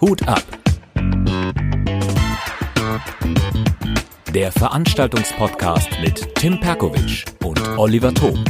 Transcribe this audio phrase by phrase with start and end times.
[0.00, 0.42] Hut ab.
[4.32, 8.42] Der Veranstaltungspodcast mit Tim Perkovic und Oliver Thom.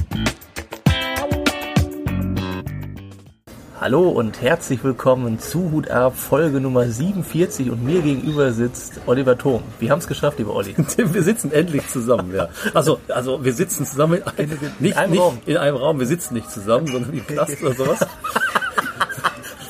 [3.80, 9.36] Hallo und herzlich willkommen zu Hut ab, Folge Nummer 47 und mir gegenüber sitzt Oliver
[9.36, 9.62] Thom.
[9.80, 10.76] Wir haben es geschafft, lieber Olli.
[10.96, 12.50] Wir sitzen endlich zusammen, ja.
[12.74, 15.38] Also, also wir sitzen zusammen in, In- in nicht, einem nicht Raum.
[15.46, 17.98] in einem Raum, wir sitzen nicht zusammen, sondern wie Knast oder sowas.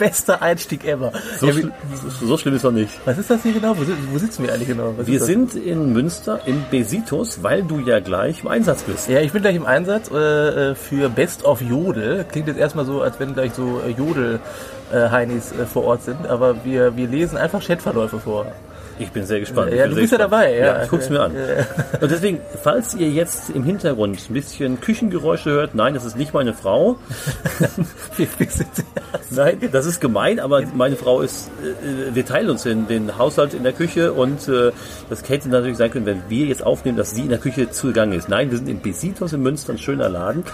[0.01, 1.13] Bester Einstieg ever.
[1.39, 1.71] So, Ja, schli-
[2.27, 2.91] so, schlimm ist noch nicht.
[3.05, 3.77] was ist das hier genau?
[3.79, 3.83] Wo,
[4.13, 4.95] wo sitzen wir eigentlich genau?
[4.97, 9.09] Was Wir sind in Münster im Besitos, weil du ja gleich im Einsatz bist.
[9.09, 10.17] Ja, ich bin gleich im Einsatz äh,
[10.71, 12.25] äh, für Best of Jodel.
[12.33, 13.91] Klingt jetzt erstmal so, als wenn gleich so äh,
[14.93, 18.47] Jodel-Heinis äh, vor Ort sind, aber wir, wir lesen einfach Chatverläufe vor.
[19.01, 19.73] Ich bin sehr gespannt.
[19.73, 20.33] Ja, du bist ja gespannt.
[20.33, 20.67] dabei, ja.
[20.67, 21.33] Ja, ich guck's mir an.
[22.01, 26.35] Und deswegen, falls ihr jetzt im Hintergrund ein bisschen Küchengeräusche hört, nein, das ist nicht
[26.35, 26.97] meine Frau.
[29.31, 33.55] Nein, das ist gemein, aber meine Frau ist, äh, wir teilen uns den, den Haushalt
[33.55, 34.73] in der Küche und äh,
[35.09, 38.19] das hätte natürlich sein können, wenn wir jetzt aufnehmen, dass sie in der Küche zugegangen
[38.19, 38.29] ist.
[38.29, 40.45] Nein, wir sind im Besitos in Münster, ein schöner Laden.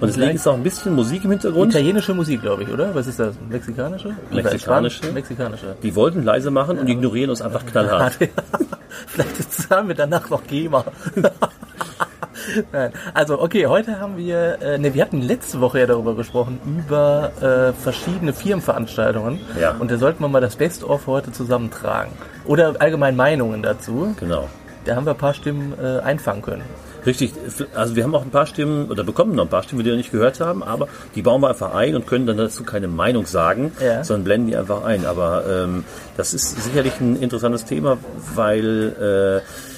[0.00, 1.72] Und deswegen ist auch ein bisschen Musik im Hintergrund.
[1.72, 2.94] italienische Musik, glaube ich, oder?
[2.94, 3.34] Was ist das?
[3.48, 4.16] Mexikanische?
[4.30, 5.12] Mexikanische.
[5.12, 5.76] Mexikanische.
[5.82, 7.91] Die wollten leise machen und ignorieren uns einfach knallhart.
[9.06, 10.84] Vielleicht zahlen wir danach noch GEMA.
[12.72, 12.92] Nein.
[13.14, 17.30] Also, okay, heute haben wir, äh, ne, wir hatten letzte Woche ja darüber gesprochen, über
[17.40, 19.40] äh, verschiedene Firmenveranstaltungen.
[19.60, 19.76] Ja.
[19.78, 22.12] Und da sollten wir mal das Best-of heute zusammentragen.
[22.44, 24.14] Oder allgemein Meinungen dazu.
[24.18, 24.48] Genau.
[24.84, 26.62] Da haben wir ein paar Stimmen äh, einfangen können.
[27.04, 27.32] Richtig,
[27.74, 29.96] also wir haben auch ein paar Stimmen oder bekommen noch ein paar Stimmen, die wir
[29.96, 33.26] nicht gehört haben, aber die bauen wir einfach ein und können dann dazu keine Meinung
[33.26, 34.04] sagen, Ja.
[34.04, 35.04] sondern blenden die einfach ein.
[35.04, 35.84] Aber ähm,
[36.16, 37.98] das ist sicherlich ein interessantes Thema,
[38.34, 39.71] weil, äh,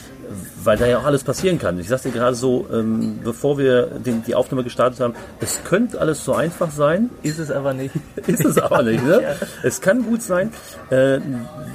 [0.62, 1.78] weil da ja auch alles passieren kann.
[1.78, 6.24] Ich sagte gerade so, ähm, bevor wir den, die Aufnahme gestartet haben, es könnte alles
[6.24, 7.94] so einfach sein, Ist es aber nicht.
[8.26, 9.04] ist es aber nicht.
[9.04, 9.20] Ne?
[9.22, 9.30] Ja.
[9.62, 10.52] Es kann gut sein,
[10.90, 11.18] äh,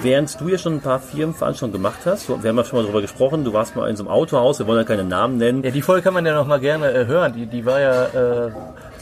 [0.01, 3.01] während du ja schon ein paar Firmenveranstaltungen gemacht hast, wir haben ja schon mal darüber
[3.01, 5.71] gesprochen, du warst mal in so einem Autohaus, wir wollen ja keine Namen nennen, Ja,
[5.71, 7.33] die Folge kann man ja noch mal gerne äh, hören.
[7.33, 8.05] Die, die war ja
[8.47, 8.51] äh,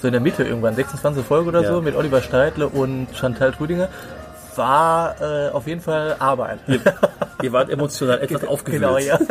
[0.01, 1.71] so in der Mitte irgendwann, 26 Folge oder Ja.
[1.73, 3.89] so, mit Oliver Steidle und Chantal Trüdinger.
[4.55, 6.59] War äh, auf jeden Fall Arbeit.
[7.41, 8.81] Ihr wart emotional etwas aufgewühlt.
[8.81, 9.19] Genau, ja.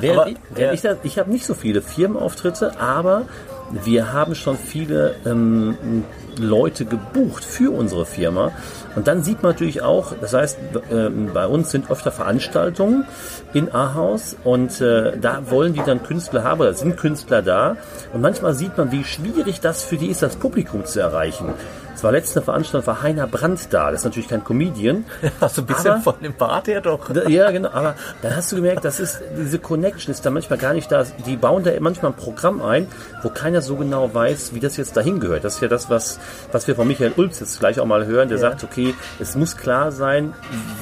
[0.00, 0.92] Während Aber, ich, während ja.
[0.92, 3.22] ich, ich habe nicht so viele Firmenauftritte, aber
[3.70, 6.04] wir haben schon viele ähm,
[6.38, 8.52] Leute gebucht für unsere Firma.
[8.94, 10.58] Und dann sieht man natürlich auch, das heißt,
[10.92, 13.06] ähm, bei uns sind öfter Veranstaltungen
[13.52, 17.76] in Ahaus und äh, da wollen die dann Künstler haben, oder sind Künstler da.
[18.12, 21.54] Und manchmal sieht man, wie schwierig das für die ist, das Publikum zu erreichen.
[21.94, 23.90] Es war letzte Veranstaltung, war Heiner Brandt da.
[23.90, 25.04] Das ist natürlich kein Comedian.
[25.40, 27.00] Hast du ein bisschen Aber- von dem Bart her doch.
[27.28, 30.74] Ja, genau, aber dann hast du gemerkt, das ist, diese Connection ist da manchmal gar
[30.74, 31.04] nicht da.
[31.26, 32.88] Die bauen da manchmal ein Programm ein,
[33.22, 35.44] wo keiner so genau weiß, wie das jetzt dahin gehört.
[35.44, 36.18] Das ist ja das, was,
[36.52, 39.56] was wir von Michael Ulz jetzt gleich auch mal hören, der sagt, okay, es muss
[39.56, 40.34] klar sein,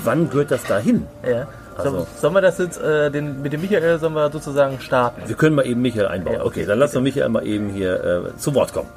[0.05, 1.07] wann gehört das dahin?
[1.29, 1.47] Ja.
[1.77, 5.23] So, Also- sollen wir das jetzt äh, den, mit dem Michael sollen wir sozusagen starten?
[5.27, 6.35] Wir können mal eben Michael einbauen.
[6.37, 6.49] Ja, okay.
[6.61, 8.89] Okay, dann lassen wir Michael mal eben hier äh, zu Wort kommen.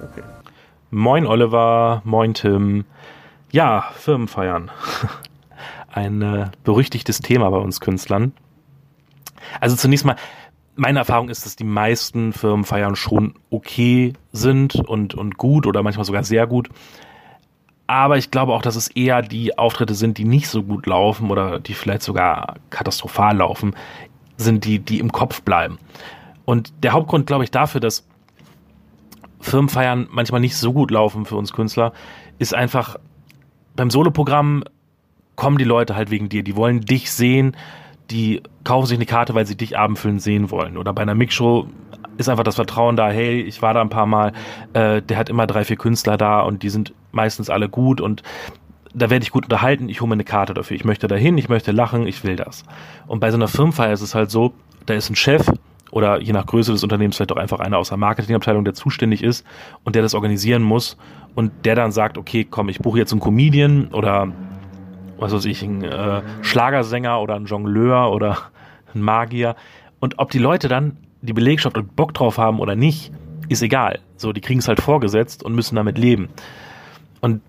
[0.91, 2.85] Moin Oliver, moin Tim.
[3.51, 4.69] Ja, Firmenfeiern.
[5.91, 8.33] Ein äh, berüchtigtes Thema bei uns Künstlern.
[9.59, 10.15] Also zunächst mal,
[10.75, 16.05] meine Erfahrung ist, dass die meisten Firmenfeiern schon okay sind und, und gut oder manchmal
[16.05, 16.69] sogar sehr gut.
[17.87, 21.31] Aber ich glaube auch, dass es eher die Auftritte sind, die nicht so gut laufen
[21.31, 23.75] oder die vielleicht sogar katastrophal laufen,
[24.37, 25.79] sind die, die im Kopf bleiben.
[26.45, 28.07] Und der Hauptgrund, glaube ich, dafür, dass
[29.45, 31.93] Firmenfeiern manchmal nicht so gut laufen für uns Künstler,
[32.39, 32.97] ist einfach
[33.75, 34.63] beim Soloprogramm
[35.35, 36.43] kommen die Leute halt wegen dir.
[36.43, 37.55] Die wollen dich sehen,
[38.09, 40.77] die kaufen sich eine Karte, weil sie dich abendfüllend sehen wollen.
[40.77, 41.67] Oder bei einer Mixshow
[42.17, 44.31] ist einfach das Vertrauen da, hey, ich war da ein paar Mal,
[44.73, 48.23] äh, der hat immer drei, vier Künstler da und die sind meistens alle gut und
[48.93, 50.77] da werde ich gut unterhalten, ich hole mir eine Karte dafür.
[50.77, 52.63] Ich möchte dahin, ich möchte lachen, ich will das.
[53.07, 54.53] Und bei so einer Firmenfeier ist es halt so,
[54.85, 55.51] da ist ein Chef
[55.95, 59.23] oder je nach Größe des Unternehmens vielleicht auch einfach einer aus der Marketingabteilung, der zuständig
[59.23, 59.45] ist
[59.85, 60.97] und der das organisieren muss
[61.35, 64.27] und der dann sagt, okay, komm, ich buche jetzt einen Comedian oder
[65.17, 68.37] was weiß ich, einen äh, Schlagersänger oder einen Jongleur oder
[68.93, 69.55] einen Magier.
[70.01, 73.13] Und ob die Leute dann die Belegschaft und Bock drauf haben oder nicht,
[73.47, 73.99] ist egal.
[74.17, 76.27] So, die kriegen es halt vorgesetzt und müssen damit leben.
[77.21, 77.41] Und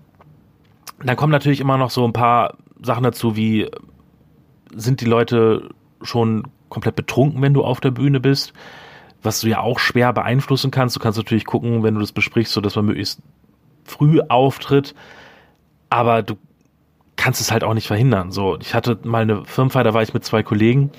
[1.03, 3.69] dann kommen natürlich immer noch so ein paar Sachen dazu, wie
[4.73, 5.69] sind die Leute
[6.01, 8.53] schon komplett betrunken, wenn du auf der Bühne bist,
[9.21, 10.95] was du ja auch schwer beeinflussen kannst.
[10.95, 13.21] Du kannst natürlich gucken, wenn du das besprichst, so dass man möglichst
[13.83, 14.93] früh auftritt,
[15.89, 16.35] aber du
[17.15, 18.31] kannst es halt auch nicht verhindern.
[18.31, 20.91] So, ich hatte mal eine Firmenfeier, da war ich mit zwei Kollegen,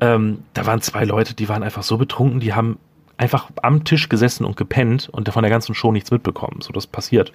[0.00, 2.78] ähm, da waren zwei Leute, die waren einfach so betrunken, die haben
[3.16, 6.60] einfach am Tisch gesessen und gepennt und von der ganzen Show nichts mitbekommen.
[6.60, 7.32] So, das passiert.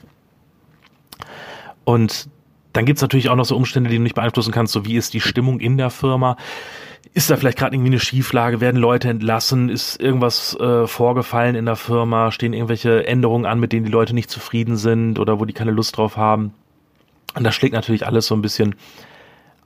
[1.85, 2.29] Und
[2.73, 5.13] dann gibt's natürlich auch noch so Umstände, die du nicht beeinflussen kannst, so wie ist
[5.13, 6.37] die Stimmung in der Firma.
[7.13, 8.61] Ist da vielleicht gerade irgendwie eine Schieflage?
[8.61, 9.69] Werden Leute entlassen?
[9.69, 12.31] Ist irgendwas äh, vorgefallen in der Firma?
[12.31, 15.71] Stehen irgendwelche Änderungen an, mit denen die Leute nicht zufrieden sind oder wo die keine
[15.71, 16.53] Lust drauf haben?
[17.35, 18.75] Und das schlägt natürlich alles so ein bisschen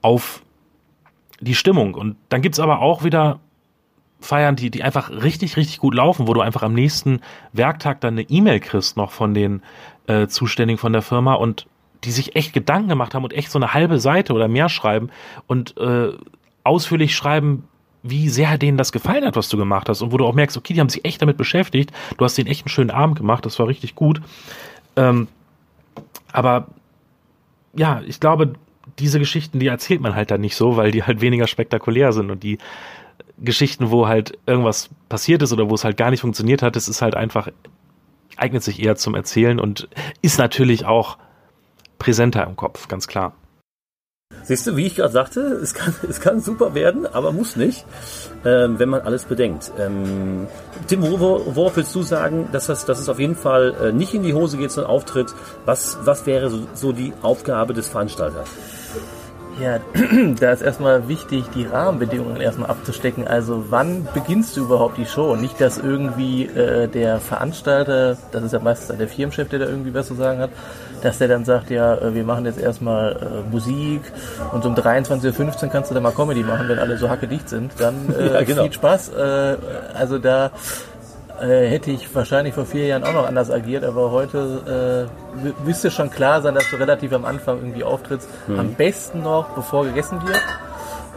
[0.02, 0.42] auf
[1.42, 1.96] die Stimmung.
[1.96, 3.40] Und dann gibt's aber auch wieder
[4.22, 7.20] Feiern, die, die einfach richtig, richtig gut laufen, wo du einfach am nächsten
[7.52, 9.62] Werktag dann eine E-Mail kriegst noch von den
[10.08, 11.68] äh, Zuständigen von der Firma und
[12.04, 15.10] die sich echt Gedanken gemacht haben und echt so eine halbe Seite oder mehr schreiben
[15.48, 16.10] und äh,
[16.64, 17.64] ausführlich schreiben,
[18.04, 20.58] wie sehr denen das gefallen hat, was du gemacht hast und wo du auch merkst,
[20.58, 23.46] okay, die haben sich echt damit beschäftigt, du hast denen echt einen schönen Abend gemacht,
[23.46, 24.22] das war richtig gut.
[24.98, 25.28] Ähm,
[26.32, 26.68] aber
[27.76, 28.54] ja, ich glaube,
[29.00, 32.30] diese Geschichten, die erzählt man halt dann nicht so, weil die halt weniger spektakulär sind
[32.30, 32.58] und die
[33.40, 36.88] Geschichten, wo halt irgendwas passiert ist oder wo es halt gar nicht funktioniert hat, das
[36.88, 37.48] ist halt einfach,
[38.36, 39.88] eignet sich eher zum Erzählen und
[40.22, 41.18] ist natürlich auch
[42.04, 43.34] präsenter im Kopf, ganz klar.
[44.44, 47.86] Siehst du, wie ich gerade sagte, es kann, es kann super werden, aber muss nicht,
[48.44, 49.72] ähm, wenn man alles bedenkt.
[49.80, 50.48] Ähm,
[50.88, 54.14] Tim, wor worauf willst du sagen, dass, das, dass es auf jeden Fall äh, nicht
[54.14, 55.34] in die Hose geht, so ein Auftritt?
[55.66, 58.50] Was, was wäre so, so die Aufgabe des Veranstalters?
[59.62, 59.80] Ja,
[60.40, 63.28] da ist erstmal wichtig, die Rahmenbedingungen erstmal abzustecken.
[63.28, 65.36] Also wann beginnst du überhaupt die Show?
[65.36, 69.94] Nicht, dass irgendwie äh, der Veranstalter, das ist ja meistens der Firmenchef, der da irgendwie
[69.94, 70.50] was zu sagen hat,
[71.04, 74.02] dass der dann sagt, ja, äh, wir machen jetzt erstmal äh, Musik
[74.54, 77.48] und so um 23.15 Uhr kannst du dann mal Comedy machen, wenn alle so hackedicht
[77.48, 77.74] sind.
[77.78, 78.64] Dann äh, ja, genau.
[78.64, 79.10] viel Spaß.
[79.10, 79.58] Äh,
[79.94, 80.52] also da
[81.42, 85.92] äh, hätte ich wahrscheinlich vor vier Jahren auch noch anders agiert, aber heute äh, müsste
[85.92, 88.30] schon klar sein, dass du relativ am Anfang irgendwie auftrittst.
[88.48, 88.60] Mhm.
[88.60, 90.42] Am besten noch, bevor gegessen wird.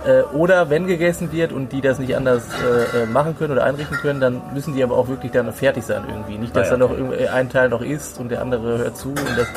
[0.07, 3.65] Äh, oder wenn gegessen wird und die das nicht anders äh, äh, machen können oder
[3.65, 6.39] einrichten können, dann müssen die aber auch wirklich dann fertig sein irgendwie.
[6.39, 9.09] Nicht, dass ah, ja, da noch ein Teil noch ist und der andere hört zu
[9.09, 9.49] und das,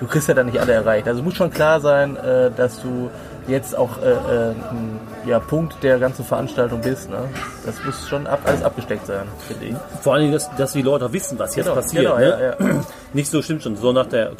[0.00, 1.06] du kriegst ja dann nicht alle erreicht.
[1.06, 3.10] Also muss schon klar sein, äh, dass du
[3.46, 4.91] jetzt auch äh, äh, ein
[5.26, 7.10] ja, Punkt der ganzen Veranstaltung bist.
[7.10, 7.28] Ne?
[7.64, 9.74] Das muss schon ab, alles abgesteckt sein, finde ich.
[10.00, 12.04] Vor allen Dingen, dass, dass die Leute wissen, was jetzt genau, passiert.
[12.04, 12.56] Genau, ne?
[12.60, 12.80] ja, ja.
[13.12, 13.76] Nicht so stimmt schon.
[13.76, 14.32] So nach der,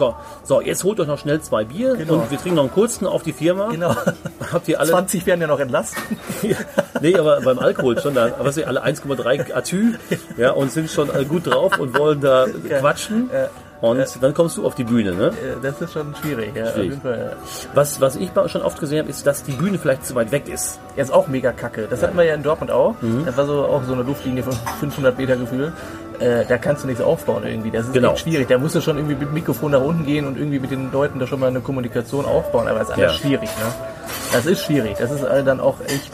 [0.44, 2.14] so jetzt holt euch noch schnell zwei Bier genau.
[2.14, 3.68] und wir trinken noch einen kurzen auf die Firma.
[3.70, 3.94] Genau.
[4.52, 4.90] Habt ihr alle?
[4.90, 5.98] 20 werden ja noch entlassen.
[6.42, 6.56] ja,
[7.00, 8.14] nee, aber beim Alkohol schon.
[8.14, 9.94] Da, was ihr alle 1,3 Atü,
[10.36, 12.46] ja und sind schon gut drauf und wollen da
[12.80, 13.30] quatschen.
[13.82, 15.32] Und äh, dann kommst du auf die Bühne, ne?
[15.60, 16.70] Das ist schon schwierig, ja.
[16.72, 17.02] Schwierig.
[17.02, 17.36] Fall, ja.
[17.74, 20.48] Was, was ich schon oft gesehen habe, ist, dass die Bühne vielleicht zu weit weg
[20.48, 20.78] ist.
[20.96, 21.88] Ja, ist auch mega kacke.
[21.90, 22.06] Das ja.
[22.06, 22.94] hatten wir ja in Dortmund auch.
[23.02, 23.24] Mhm.
[23.26, 25.72] Das war so auch so eine Luftlinie von 500 Meter Gefühl.
[26.20, 27.72] Äh, da kannst du nichts aufbauen irgendwie.
[27.72, 28.12] Das ist genau.
[28.12, 28.46] echt schwierig.
[28.46, 30.92] Da musst du schon irgendwie mit dem Mikrofon nach unten gehen und irgendwie mit den
[30.92, 32.68] Leuten da schon mal eine Kommunikation aufbauen.
[32.68, 33.18] Aber es ist alles ja.
[33.18, 33.74] schwierig, ne?
[34.32, 34.96] Das ist schwierig.
[34.98, 36.12] Das ist dann auch echt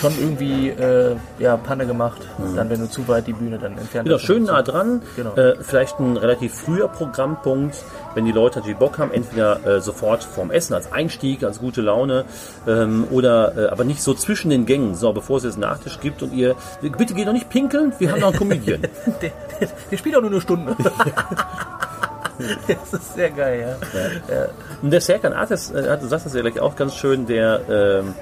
[0.00, 2.56] schon irgendwie äh, ja, Panne gemacht, mhm.
[2.56, 5.02] dann wenn du zu weit die Bühne dann entfernt Genau, schön nah dran.
[5.16, 5.34] Genau.
[5.34, 7.76] Äh, vielleicht ein relativ früher Programmpunkt,
[8.14, 11.80] wenn die Leute natürlich Bock haben, entweder äh, sofort vorm Essen als Einstieg, als gute
[11.80, 12.24] Laune
[12.66, 16.00] ähm, oder äh, aber nicht so zwischen den Gängen, so bevor es jetzt einen Nachtisch
[16.00, 18.80] gibt und ihr bitte geht doch nicht pinkeln, wir haben noch einen Comedian.
[19.22, 19.30] der,
[19.60, 20.76] der, der spielt auch nur eine Stunde.
[22.68, 24.00] das ist sehr geil, ja.
[24.00, 24.08] ja.
[24.34, 24.48] ja.
[24.82, 28.14] Und der Serkan Artis, äh, du sagst das ja gleich auch ganz schön, der ähm,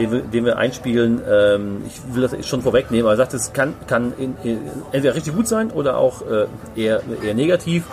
[0.00, 3.52] den wir, den wir einspielen, ähm, ich will das schon vorwegnehmen, aber er sagt, es
[3.52, 4.58] kann, kann in, in,
[4.92, 7.84] entweder richtig gut sein oder auch äh, eher, eher negativ.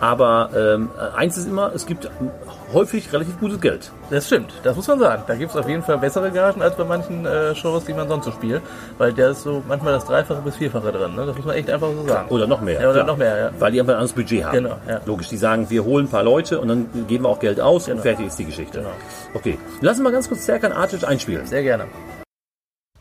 [0.00, 2.10] Aber ähm, eins ist immer, es gibt
[2.72, 3.90] häufig relativ gutes Geld.
[4.10, 5.22] Das stimmt, das muss man sagen.
[5.26, 8.08] Da gibt es auf jeden Fall bessere Gagen als bei manchen äh, Shows, die man
[8.08, 8.62] sonst so spielt.
[8.98, 11.14] Weil da ist so manchmal das Dreifache bis Vierfache drin.
[11.14, 11.26] Ne?
[11.26, 12.28] Das muss man echt einfach so sagen.
[12.28, 12.80] Oder noch mehr.
[12.80, 13.06] Ja, oder klar.
[13.06, 13.50] noch mehr, ja.
[13.58, 14.54] Weil die einfach ein anderes Budget haben.
[14.54, 15.00] Genau, ja.
[15.06, 17.86] Logisch, die sagen, wir holen ein paar Leute und dann geben wir auch Geld aus
[17.86, 17.96] genau.
[17.96, 18.78] und fertig ist die Geschichte.
[18.78, 18.90] Genau.
[19.34, 21.46] Okay, lassen wir mal ganz kurz Serkan Artic einspielen.
[21.46, 21.86] Sehr gerne.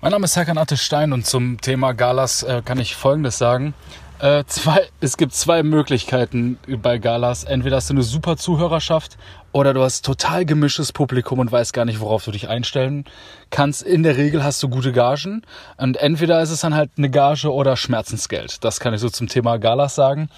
[0.01, 3.75] Mein Name ist Serkan Artic Stein und zum Thema Galas äh, kann ich Folgendes sagen.
[4.21, 7.43] Äh, zwei, es gibt zwei Möglichkeiten bei Galas.
[7.43, 9.17] Entweder hast du eine super Zuhörerschaft
[9.51, 13.05] oder du hast total gemischtes Publikum und weißt gar nicht, worauf du dich einstellen
[13.49, 13.81] kannst.
[13.81, 15.41] In der Regel hast du gute Gagen
[15.77, 18.63] und entweder ist es dann halt eine Gage oder Schmerzensgeld.
[18.63, 20.29] Das kann ich so zum Thema Galas sagen.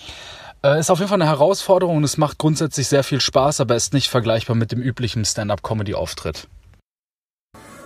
[0.64, 3.76] Äh, ist auf jeden Fall eine Herausforderung und es macht grundsätzlich sehr viel Spaß, aber
[3.76, 6.48] ist nicht vergleichbar mit dem üblichen Stand-up-Comedy-Auftritt.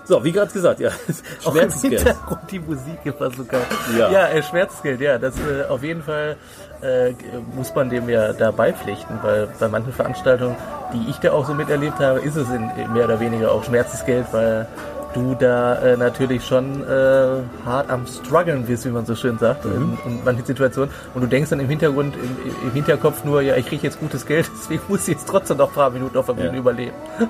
[0.07, 0.91] So, wie gerade gesagt, ja.
[1.41, 2.03] Schmerzensgeld.
[2.03, 3.61] Hintergrund die Musik immer so geil.
[3.97, 5.17] Ja, ja äh, Schmerzensgeld, ja.
[5.17, 6.37] Das äh, auf jeden Fall
[6.81, 7.11] äh,
[7.55, 10.55] muss man dem ja da beipflichten, weil bei manchen Veranstaltungen,
[10.93, 14.27] die ich da auch so miterlebt habe, ist es in, mehr oder weniger auch Schmerzensgeld,
[14.31, 14.67] weil
[15.13, 17.27] du da äh, natürlich schon äh,
[17.65, 20.93] hart am struggeln bist, wie man so schön sagt, in, in manchen Situationen.
[21.13, 24.25] Und du denkst dann im Hintergrund, im, im Hinterkopf nur, ja, ich kriege jetzt gutes
[24.25, 26.59] Geld, deswegen muss ich jetzt trotzdem noch ein paar Minuten auf der Bühne Ja.
[26.59, 26.93] überleben.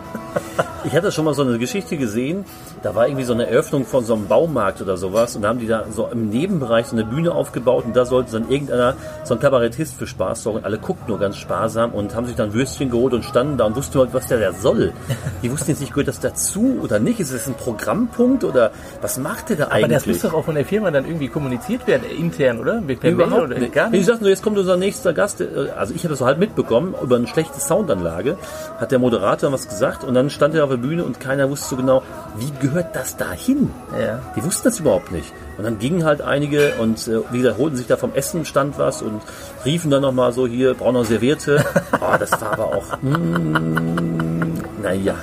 [0.83, 2.45] Ich hatte schon mal so eine Geschichte gesehen,
[2.81, 5.59] da war irgendwie so eine Eröffnung von so einem Baumarkt oder sowas und da haben
[5.59, 9.33] die da so im Nebenbereich so eine Bühne aufgebaut und da sollte dann irgendeiner, so
[9.33, 10.63] ein Kabarettist für Spaß sorgen.
[10.63, 13.75] Alle guckten nur ganz sparsam und haben sich dann Würstchen geholt und standen da und
[13.75, 14.93] wussten überhaupt, was der da soll.
[15.43, 17.19] Die wussten jetzt nicht, gehört das dazu oder nicht?
[17.19, 18.71] Ist das ein Programmpunkt oder
[19.01, 19.93] was macht der da Aber eigentlich?
[19.93, 22.81] das muss doch auch von der Firma dann irgendwie kommuniziert werden, intern, oder?
[22.81, 23.73] Per Überhaupt oder nicht.
[23.73, 24.05] gar Wie nicht?
[24.05, 25.41] gesagt, nur jetzt kommt unser nächster Gast.
[25.41, 25.47] äh,
[25.77, 28.37] Also ich habe das so halt mitbekommen, über eine schlechte Soundanlage
[28.79, 31.69] hat der Moderator was gesagt und dann stand er auf der Bühne und keiner wusste
[31.69, 32.03] so genau,
[32.37, 33.69] wie gehört das da hin?
[33.99, 34.19] Ja.
[34.35, 35.33] Die wussten das überhaupt nicht.
[35.57, 39.01] Und dann gingen halt einige und äh, wie gesagt, holten sich da vom Essenstand was
[39.01, 39.21] und
[39.65, 41.65] riefen dann nochmal so hier, brauchen noch Servierte.
[41.99, 45.15] Oh, das war aber auch, mm, naja.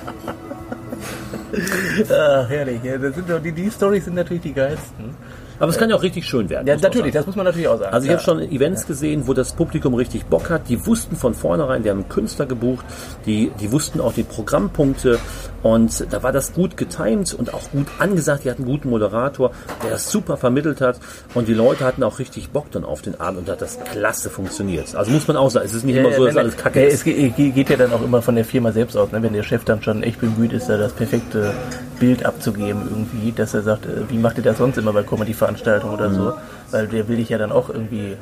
[2.11, 2.83] Ach, herrlich.
[2.83, 5.15] Ja, das sind doch, die, die Storys sind natürlich die geilsten.
[5.59, 6.67] Aber es kann ja auch richtig schön werden.
[6.67, 7.93] Ja, natürlich, das muss man natürlich auch sagen.
[7.93, 8.19] Also ich ja.
[8.19, 10.69] habe schon Events gesehen, wo das Publikum richtig Bock hat.
[10.69, 12.85] Die wussten von vornherein, wir haben Künstler gebucht,
[13.27, 15.19] die, die wussten auch die Programmpunkte
[15.63, 18.45] und da war das gut getimt und auch gut angesagt.
[18.45, 19.51] Die hatten einen guten Moderator,
[19.83, 20.99] der das super vermittelt hat
[21.35, 23.79] und die Leute hatten auch richtig Bock dann auf den Abend und da hat das
[23.81, 24.95] klasse funktioniert.
[24.95, 26.95] Also muss man auch sagen, es ist nicht immer so, dass alles kacke Ja, ist.
[26.95, 29.23] Es geht, ja dann auch immer von der Firma selbst aus, ne?
[29.23, 31.55] wenn der Chef dann schon echt bemüht ist, da das perfekte
[31.99, 35.03] Bild abzugeben irgendwie, dass er sagt, äh, wie macht ihr das sonst immer bei
[35.45, 36.15] Comedy-Veranstaltungen oder Mhm.
[36.15, 36.33] so,
[36.71, 38.17] weil der will dich ja dann auch irgendwie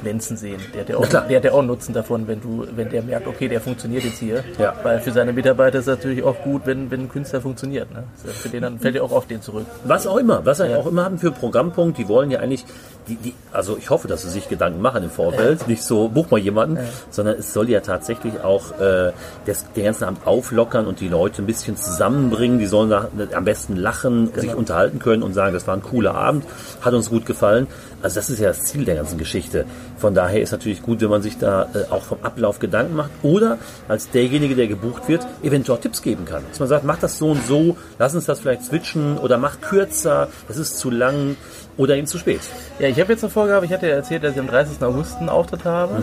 [0.00, 0.60] glänzen sehen.
[0.74, 3.26] Der hat ja auch, der hat ja auch Nutzen davon, wenn du, wenn der merkt,
[3.26, 4.44] okay, der funktioniert jetzt hier.
[4.56, 4.72] Ja.
[4.84, 7.92] Weil für seine Mitarbeiter ist es natürlich auch gut, wenn, wenn ein Künstler funktioniert.
[7.92, 8.04] Ne?
[8.24, 9.66] Ja Für den dann fällt er auch auf den zurück.
[9.84, 10.76] Was auch immer, was sie Ja.
[10.76, 12.64] auch immer haben für Programmpunkt, die wollen ja eigentlich,
[13.08, 16.30] die, die, also ich hoffe, dass sie sich Gedanken machen im Vorfeld, nicht so, buch
[16.30, 16.78] mal jemanden,
[17.10, 19.12] sondern es soll ja tatsächlich auch äh,
[19.46, 23.44] das, den ganzen Abend auflockern und die Leute ein bisschen zusammenbringen, die sollen da, am
[23.44, 26.44] besten lachen, sich unterhalten können und sagen, das war ein cooler Abend,
[26.80, 27.66] hat uns gut gefallen.
[28.00, 29.64] Also das ist ja das Ziel der ganzen Geschichte.
[29.96, 33.10] Von daher ist natürlich gut, wenn man sich da äh, auch vom Ablauf Gedanken macht
[33.22, 36.42] oder als derjenige, der gebucht wird, eventuell Tipps geben kann.
[36.48, 39.60] Dass man sagt, mach das so und so, lass uns das vielleicht switchen oder mach
[39.60, 41.36] kürzer, das ist zu lang
[41.78, 42.40] oder eben zu spät.
[42.78, 44.82] Ja, ich habe jetzt eine Vorgabe, ich hatte ja erzählt, dass ich am 30.
[44.82, 46.02] August einen Auftritt habe.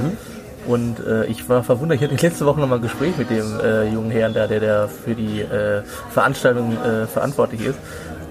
[0.67, 3.59] Und äh, ich war verwundert, ich hatte letzte Woche noch mal ein Gespräch mit dem
[3.59, 7.77] äh, jungen Herrn da, der da für die äh, Veranstaltung äh, verantwortlich ist.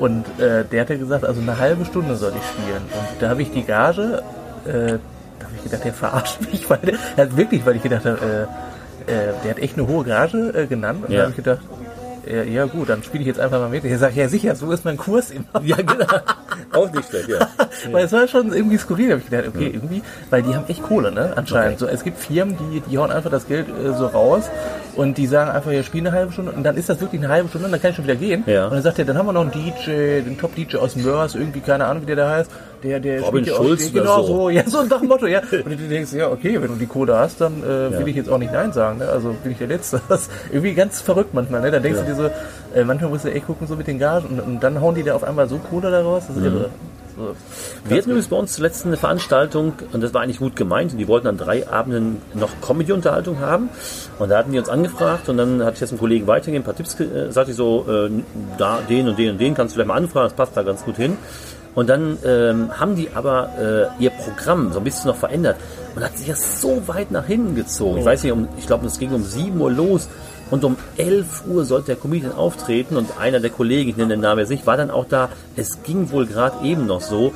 [0.00, 2.82] Und äh, der hatte gesagt, also eine halbe Stunde soll ich spielen.
[2.92, 4.22] Und da habe ich die Gage,
[4.66, 8.04] äh, da habe ich gedacht, der verarscht mich, weil der, also wirklich, weil ich gedacht
[8.04, 8.48] habe,
[9.06, 11.04] der hat echt eine hohe Gage genannt.
[11.06, 11.18] Und Ja.
[11.18, 11.60] da habe ich gedacht,
[12.30, 13.84] ja, ja gut, dann spiele ich jetzt einfach mal mit.
[13.84, 15.44] Ich sage, ja sicher, so ist mein Kurs immer.
[15.64, 16.06] Ja, genau.
[16.72, 17.48] auch nicht schlecht, ja.
[17.92, 20.82] Weil es war schon irgendwie skurril, habe ich gedacht, okay, irgendwie, weil die haben echt
[20.82, 21.78] Kohle, ne, anscheinend.
[21.78, 24.50] So, es gibt Firmen, die, die hauen einfach das Geld äh, so raus
[24.94, 27.32] und die sagen einfach, ja, spiel eine halbe Stunde und dann ist das wirklich eine
[27.32, 28.44] halbe Stunde und dann kann ich schon wieder gehen.
[28.46, 28.66] Ja.
[28.66, 31.60] Und dann sagt er, dann haben wir noch einen DJ, den Top-DJ aus Mörs, irgendwie,
[31.60, 32.50] keine Ahnung, wie der da heißt,
[32.84, 34.34] der, der Robin spielt Schulz auch, genau so.
[34.34, 34.50] so.
[34.50, 35.40] ja, so nach dem Motto, ja.
[35.40, 37.98] Und du denkst, ja, okay, wenn du die Kohle hast, dann äh, Ja.
[37.98, 39.08] will ich jetzt auch nicht Nein sagen, ne?
[39.08, 40.00] also bin ich der Letzte.
[40.08, 42.04] Das ist irgendwie ganz verrückt manchmal, ne, da denkst Ja.
[42.06, 42.16] du dir
[42.74, 44.94] so, äh, manchmal musst du echt gucken, so mit den Gagen und, und dann hauen
[44.94, 46.46] die da auf einmal so Kohle da raus, das ist Mhm.
[46.56, 46.70] irre.
[47.16, 47.36] So.
[47.88, 50.98] Wir hatten übrigens bei uns zuletzt eine Veranstaltung und das war eigentlich gut gemeint und
[50.98, 53.68] die wollten an drei Abenden noch Comedy-Unterhaltung haben
[54.18, 56.64] und da hatten die uns angefragt und dann hatte ich jetzt einen Kollegen weitergegeben, ein
[56.64, 58.10] paar Tipps, äh, sagte ich so, äh,
[58.58, 60.84] da, den und den und den kannst du vielleicht mal anfragen, das passt da ganz
[60.84, 61.16] gut hin.
[61.74, 65.56] Und dann ähm, haben die aber äh, ihr Programm so ein bisschen noch verändert
[65.94, 67.98] und hat sich das so weit nach hinten gezogen.
[67.98, 70.08] Ich weiß nicht, um, ich glaube, es ging um 7 Uhr los
[70.50, 74.20] und um 11 Uhr sollte der Comedian auftreten und einer der Kollegen, ich nenne den
[74.20, 75.30] Namen jetzt nicht, war dann auch da.
[75.56, 77.32] Es ging wohl gerade eben noch so.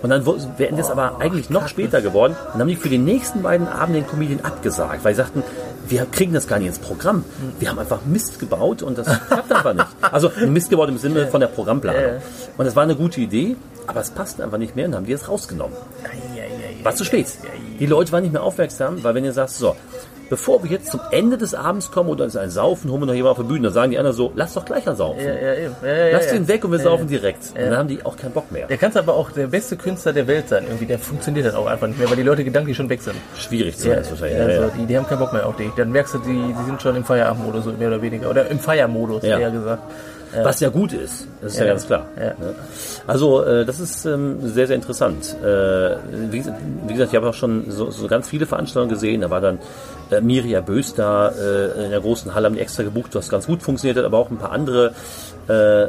[0.00, 0.24] Und dann
[0.58, 2.36] wären das aber eigentlich noch später geworden.
[2.52, 5.42] Dann haben die für die nächsten beiden Abende den Comedian abgesagt, weil sie sagten,
[5.88, 7.24] wir kriegen das gar nicht ins Programm.
[7.58, 9.86] Wir haben einfach Mist gebaut und das klappt einfach nicht.
[10.00, 12.20] Also Mist gebaut im Sinne von der Programmplanung.
[12.56, 13.56] Und das war eine gute Idee,
[13.88, 15.76] aber es passte einfach nicht mehr und dann haben die es rausgenommen.
[16.84, 17.26] War zu spät.
[17.80, 19.74] Die Leute waren nicht mehr aufmerksam, weil wenn ihr sagst, so,
[20.30, 23.06] bevor wir jetzt zum Ende des Abends kommen oder es ist ein Saufen, holen wir
[23.06, 25.20] noch jemanden auf der Bühne, dann sagen die anderen so, lass doch gleich saufen.
[25.20, 25.74] Ja, ja, eben.
[25.82, 27.50] Ja, ja, Lass ja, den weg und wir saufen direkt.
[27.54, 28.66] Und dann haben die auch keinen Bock mehr.
[28.68, 30.64] Der kann aber auch der beste Künstler der Welt sein.
[30.66, 33.16] Irgendwie, der funktioniert dann auch einfach nicht mehr, weil die Leute gedanklich schon weg sind.
[33.36, 34.38] Schwierig zu Ja, sein, wahrscheinlich.
[34.40, 34.72] also Ja, ja.
[34.78, 35.70] Die, die haben keinen Bock mehr auf dich.
[35.76, 38.28] Dann merkst du, die, die sind schon im Feierabendmodus, mehr oder weniger.
[38.30, 39.38] Oder im Feiermodus, Ja.
[39.38, 39.82] eher gesagt.
[40.42, 41.72] Was ja gut ist, das ist ja, Ja.
[41.72, 42.06] ganz klar.
[42.16, 42.24] Ja.
[42.26, 42.54] Ne?
[43.06, 45.36] Also äh, das ist ähm, sehr, sehr interessant.
[45.42, 45.96] Äh,
[46.30, 46.44] wie,
[46.86, 49.20] wie gesagt, ich habe auch schon so, so ganz viele Veranstaltungen gesehen.
[49.22, 49.58] Da war dann
[50.10, 53.28] äh, äh, Miria Bös da äh, in der großen Halle haben die extra gebucht, was
[53.28, 54.92] ganz gut funktioniert hat, aber auch ein paar andere.
[55.48, 55.52] Äh,
[55.84, 55.88] äh,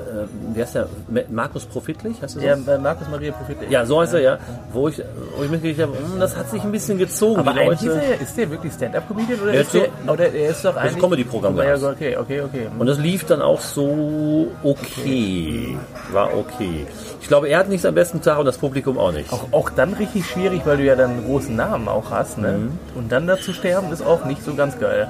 [0.53, 0.88] wie heißt der?
[1.09, 2.21] Ma- Markus Profitlich?
[2.21, 2.47] Heißt der so?
[2.47, 3.57] Ja, bei Markus Maria Profit.
[3.69, 4.38] Ja, so heißt er, ja.
[4.71, 5.01] Wo ich,
[5.38, 8.01] wo ich mitgekriegt habe, hm, das hat sich ein bisschen gezogen, Aber eigentlich ist Leute.
[8.05, 10.97] er, ist der wirklich Stand-Up-Comedian oder Der ist ist der, oder er ist doch eigentlich...
[11.03, 12.67] Comedy-Programm Ja, okay, okay, okay.
[12.79, 15.77] Und das lief dann auch so okay.
[16.11, 16.88] War okay.
[17.21, 19.31] Ich glaube, er hat nicht seinen besten Tag und das Publikum auch nicht.
[19.31, 22.53] Auch, auch dann richtig schwierig, weil du ja dann einen großen Namen auch hast, ne?
[22.53, 22.71] Mhm.
[22.95, 25.08] Und dann dazu sterben ist auch nicht so ganz geil.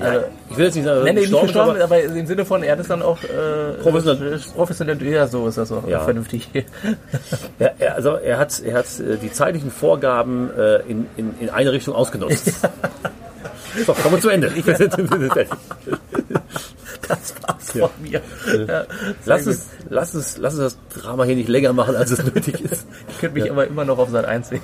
[0.00, 2.62] Also, Ich will jetzt nicht sagen, Nein, nee, nicht gestorben aber aber im Sinne von,
[2.62, 4.34] er hat es dann auch äh, Professionell.
[4.34, 6.04] äh, professionell, ja, so ist das auch Ja.
[6.04, 6.48] vernünftig.
[7.58, 11.50] er, er, also er hat, er hat äh, die zeitlichen Vorgaben äh, in, in, in
[11.50, 12.52] eine Richtung ausgenutzt.
[13.86, 14.50] So, kommen wir zu Ende.
[17.06, 18.20] Das war's von mir.
[18.66, 18.84] Ja,
[19.24, 22.22] lass, sehr es, lass, es, lass es das Drama hier nicht länger machen, als es
[22.24, 22.86] nötig ist.
[23.08, 24.60] Ich könnte mich aber immer noch auf Sat 1 sehen.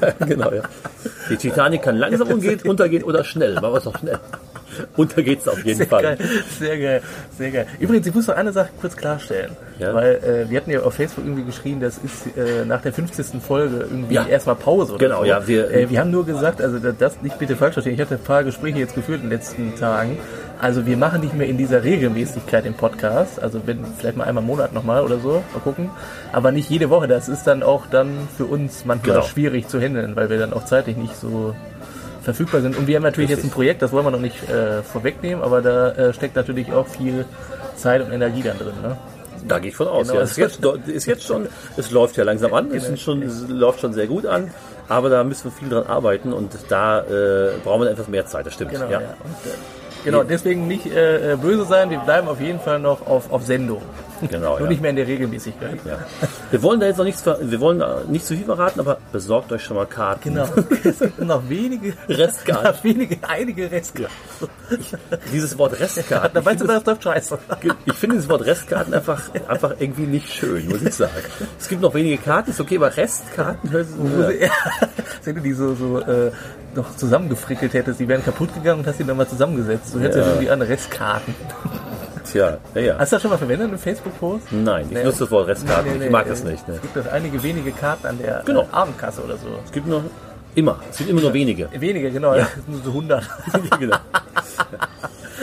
[0.00, 0.62] Ja, genau, ja.
[1.30, 3.54] Die Titanic kann langsam umgehen, untergehen oder schnell.
[3.54, 4.18] Machen wir es doch schnell.
[4.96, 6.02] Untergeht's auf jeden Sehr Fall.
[6.02, 6.18] geil,
[6.58, 7.02] sehr geil,
[7.36, 7.66] sehr geil.
[7.80, 9.50] Übrigens, ich muss noch eine Sache kurz klarstellen.
[9.78, 9.92] Ja.
[9.94, 10.16] Weil
[10.46, 13.42] äh, wir hatten ja auf Facebook irgendwie geschrieben, das ist äh, nach der 50.
[13.42, 14.26] Folge irgendwie Ja.
[14.26, 15.24] erstmal Pause oder Genau, so.
[15.26, 18.00] ja, wir- äh, wir haben nur gesagt, also da- das nicht bitte falsch verstehen, ich
[18.00, 20.18] hatte ein paar Gespräche jetzt geführt in den letzten Tagen.
[20.60, 24.42] Also wir machen nicht mehr in dieser Regelmäßigkeit den Podcast, also wenn vielleicht mal einmal
[24.42, 25.90] im Monat nochmal oder so, mal gucken.
[26.32, 29.26] Aber nicht jede Woche, das ist dann auch dann für uns manchmal Genau.
[29.26, 31.54] schwierig zu handeln, weil wir dann auch zeitlich nicht so
[32.22, 32.76] verfügbar sind.
[32.76, 33.44] Und wir haben natürlich Richtig.
[33.44, 36.72] jetzt ein Projekt, das wollen wir noch nicht äh, vorwegnehmen, aber da äh, steckt natürlich
[36.72, 37.24] auch viel
[37.76, 38.74] Zeit und Energie dann drin.
[38.82, 38.96] Ne?
[39.46, 40.08] Da gehe ich von aus.
[40.08, 40.18] Genau.
[40.18, 41.46] Ja, es ist, jetzt, ist jetzt schon,
[41.76, 44.50] es läuft ja langsam an, es, sind schon, es läuft schon sehr gut an,
[44.88, 48.46] aber da müssen wir viel dran arbeiten und da äh, brauchen wir etwas mehr Zeit,
[48.46, 48.72] das stimmt.
[48.72, 49.00] Genau, ja.
[49.00, 49.14] ja.
[49.22, 49.54] Und, äh,
[50.04, 53.44] genau, deswegen nicht äh, äh, böse sein, wir bleiben auf jeden Fall noch auf, auf
[53.44, 53.82] Sendung.
[54.28, 54.66] Genau, Nur ja.
[54.66, 55.78] nicht mehr in der Regelmäßigkeit.
[55.84, 55.98] Ja.
[56.50, 59.52] Wir wollen da jetzt noch nichts, wir wollen äh, nicht zu viel verraten, aber besorgt
[59.52, 60.34] euch schon mal Karten.
[60.34, 60.48] Genau.
[60.84, 62.72] Es gibt noch wenige Restkarten.
[62.72, 64.14] noch wenige, einige Restkarten.
[65.32, 66.30] Dieses Wort Restkarten.
[66.34, 67.38] Da weißt du, das läuft scheiße.
[67.84, 71.12] ich finde dieses Wort Restkarten einfach, einfach irgendwie nicht schön, muss ich sagen.
[71.58, 74.50] Es gibt noch wenige Karten, ist okay, aber Restkarten hört sich Ja.
[75.24, 76.32] Du die so, so äh,
[76.74, 79.94] noch zusammengefrickelt hättest, die wären kaputt gegangen und hast die dann mal zusammengesetzt.
[79.98, 80.26] Hört sich Ja.
[80.28, 80.32] ja.
[80.34, 81.34] irgendwie an, Restkarten.
[82.30, 82.98] Tja, ja, ja.
[82.98, 84.52] Hast du das schon mal verwendet, einen Facebook-Post?
[84.52, 85.04] Nein, ich Nee.
[85.04, 85.92] nutze das Wort Restkarten.
[85.92, 86.66] Nee, nee, ich mag das nicht.
[86.68, 86.74] Ne?
[86.74, 88.62] Es gibt noch einige wenige Karten an der Genau.
[88.62, 89.46] äh, Abendkasse oder so.
[89.64, 90.02] Es gibt noch
[90.58, 91.68] immer, es gibt immer nur wenige.
[91.78, 92.34] Wenige, genau.
[92.34, 93.28] Sind nur so 100.
[93.80, 93.96] genau.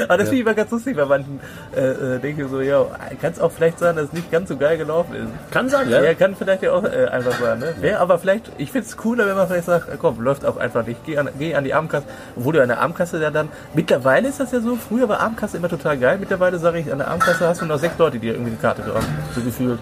[0.08, 1.40] Aber das finde ich immer ganz lustig, bei manchen
[1.74, 2.86] äh, äh, denke ich so, ja,
[3.22, 5.52] kann es auch vielleicht sein, dass es nicht ganz so geil gelaufen ist.
[5.52, 6.04] Kann sein, ja.
[6.04, 7.60] Ja, kann vielleicht ja auch äh, einfach sein.
[7.60, 7.76] Ne?
[7.80, 10.58] Wäre aber vielleicht, ich finde es cooler, wenn man vielleicht sagt, äh, komm, läuft auch
[10.58, 12.06] einfach nicht, geh an, geh an die Abendkasse.
[12.36, 15.56] Obwohl du an der Abendkasse ja dann, mittlerweile ist das ja so, früher war Abendkasse
[15.56, 18.28] immer total geil, mittlerweile sage ich, an der Abendkasse hast du noch sechs Leute, die
[18.28, 19.80] dir irgendwie eine Karte haben, so gefühlt.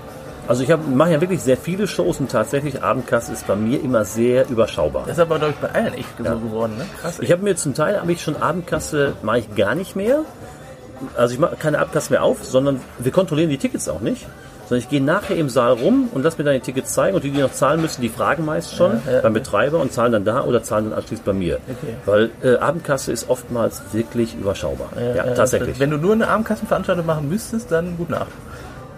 [0.47, 4.03] Also ich mache ja wirklich sehr viele Shows und tatsächlich Abendkasse ist bei mir immer
[4.03, 5.03] sehr überschaubar.
[5.07, 6.85] Das ist aber, glaube ich, bei allen echt so geworden, ne?
[7.01, 7.19] Krass.
[7.19, 10.19] Ich habe mir zum Teil habe ich schon Abendkasse mache ich gar nicht mehr.
[11.17, 14.25] Also ich mache keine Abendkasse mehr auf, sondern wir kontrollieren die Tickets auch nicht.
[14.67, 17.23] Sondern ich gehe nachher im Saal rum und lass mir dann die Tickets zeigen und
[17.23, 19.21] die, die noch zahlen müssen, die fragen meist schon Ja, ja.
[19.21, 21.55] beim Betreiber und zahlen dann da oder zahlen dann anschließend bei mir.
[21.67, 21.95] Okay.
[22.05, 24.89] Weil äh, Abendkasse ist oftmals wirklich überschaubar.
[24.97, 25.79] Ja, Äh, tatsächlich.
[25.79, 28.27] Wenn du nur eine Abendkassenveranstaltung machen müsstest, dann gut nach.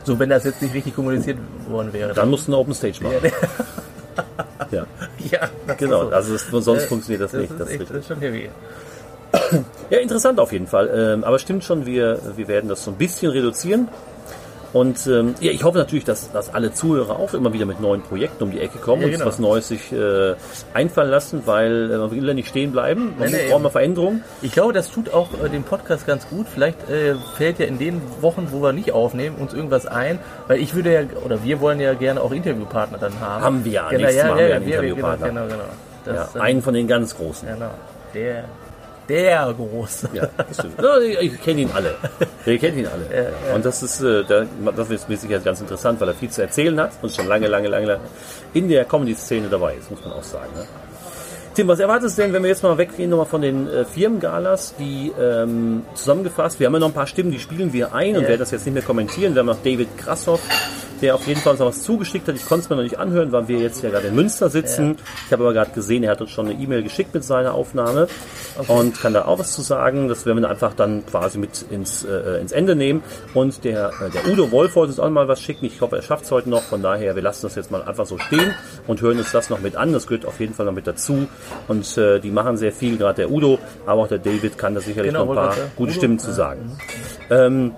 [0.06, 1.38] So, wenn das jetzt nicht richtig kommuniziert
[1.68, 2.14] worden wäre.
[2.14, 3.32] Dann musst du eine Open Stage machen.
[4.72, 4.86] Ja,
[5.32, 6.04] ja, das genau.
[6.04, 6.16] ist so.
[6.16, 7.52] Also das, sonst Äh, funktioniert das, nicht.
[7.52, 8.50] Das Das ist, ist echt, das ist schon heavy.
[9.90, 10.90] Ja, interessant auf jeden Fall.
[10.96, 13.90] Ähm, aber stimmt schon, wir, wir werden das so ein bisschen reduzieren.
[14.76, 18.02] Und ähm, ja, ich hoffe natürlich, dass, dass alle Zuhörer auch immer wieder mit neuen
[18.02, 19.26] Projekten um die Ecke kommen Ja, und genau.
[19.26, 20.36] was Neues sich äh,
[20.74, 23.14] einfallen lassen, weil äh, man will ja nicht stehen bleiben.
[23.18, 24.26] Man Nee, braucht mal Veränderungen.
[24.42, 26.48] Ich glaube, das tut auch äh, dem Podcast ganz gut.
[26.54, 30.20] Vielleicht äh, fällt ja in den Wochen, wo wir nicht aufnehmen, uns irgendwas ein.
[30.48, 33.44] Weil ich würde ja, oder wir wollen ja gerne auch Interviewpartner dann haben.
[33.46, 33.88] Haben wir ja.
[33.88, 35.28] Genau, Nächstes ja, Mal haben ja, wir einen Interviewpartner.
[35.30, 35.64] Genau, genau.
[36.04, 37.48] Das, Ja, ähm, einen von den ganz Großen.
[37.48, 37.72] Genau.
[38.14, 38.44] Der,
[39.10, 40.10] der Große.
[40.14, 40.82] Ja, das stimmt.
[40.82, 41.96] Ja, ich ich kenne ihn alle.
[42.46, 43.32] Wir kennen ihn alle.
[43.56, 46.42] Und das ist, äh, da- das ist mit Sicherheit ganz interessant, weil er viel zu
[46.42, 48.00] erzählen hat und schon lange, lange, lange
[48.54, 50.50] in der Comedy-Szene dabei ist, muss man auch sagen.
[50.56, 50.66] Ne?
[51.56, 54.74] Tim, was erwartest du denn, wenn wir jetzt mal weggehen nochmal von den äh, Firmengalas,
[54.78, 58.24] die ähm, zusammengefasst, wir haben ja noch ein paar Stimmen, die spielen wir ein und
[58.24, 58.28] Ja.
[58.28, 59.34] werden das jetzt nicht mehr kommentieren.
[59.36, 60.42] Wir haben noch David Krassoff,
[61.06, 62.36] der auf jeden Fall uns noch was zugeschickt hat.
[62.36, 64.98] Ich konnte es mir noch nicht anhören, weil wir jetzt ja gerade in Münster sitzen.
[65.28, 68.08] Ich habe aber gerade gesehen, er hat uns schon eine E-Mail geschickt mit seiner Aufnahme
[68.68, 70.08] und kann da auch was zu sagen.
[70.08, 73.04] Das werden wir dann einfach dann quasi mit ins, äh, ins Ende nehmen.
[73.36, 75.66] Und der, äh, der Udo Wolf wollte uns auch mal was schicken.
[75.66, 76.64] Ich hoffe, er schafft es heute noch.
[76.64, 78.56] Von daher, wir lassen das jetzt mal einfach so stehen
[78.88, 79.94] und hören uns das noch mit an.
[79.94, 81.28] Das gehört auf jeden Fall noch mit dazu.
[81.68, 84.82] Und äh, die machen sehr viel, gerade der Udo, aber auch der David kann da
[84.82, 86.76] sicherlich Genau, noch ein paar gute Udo, Stimmen zu sagen.
[87.30, 87.76] Ähm,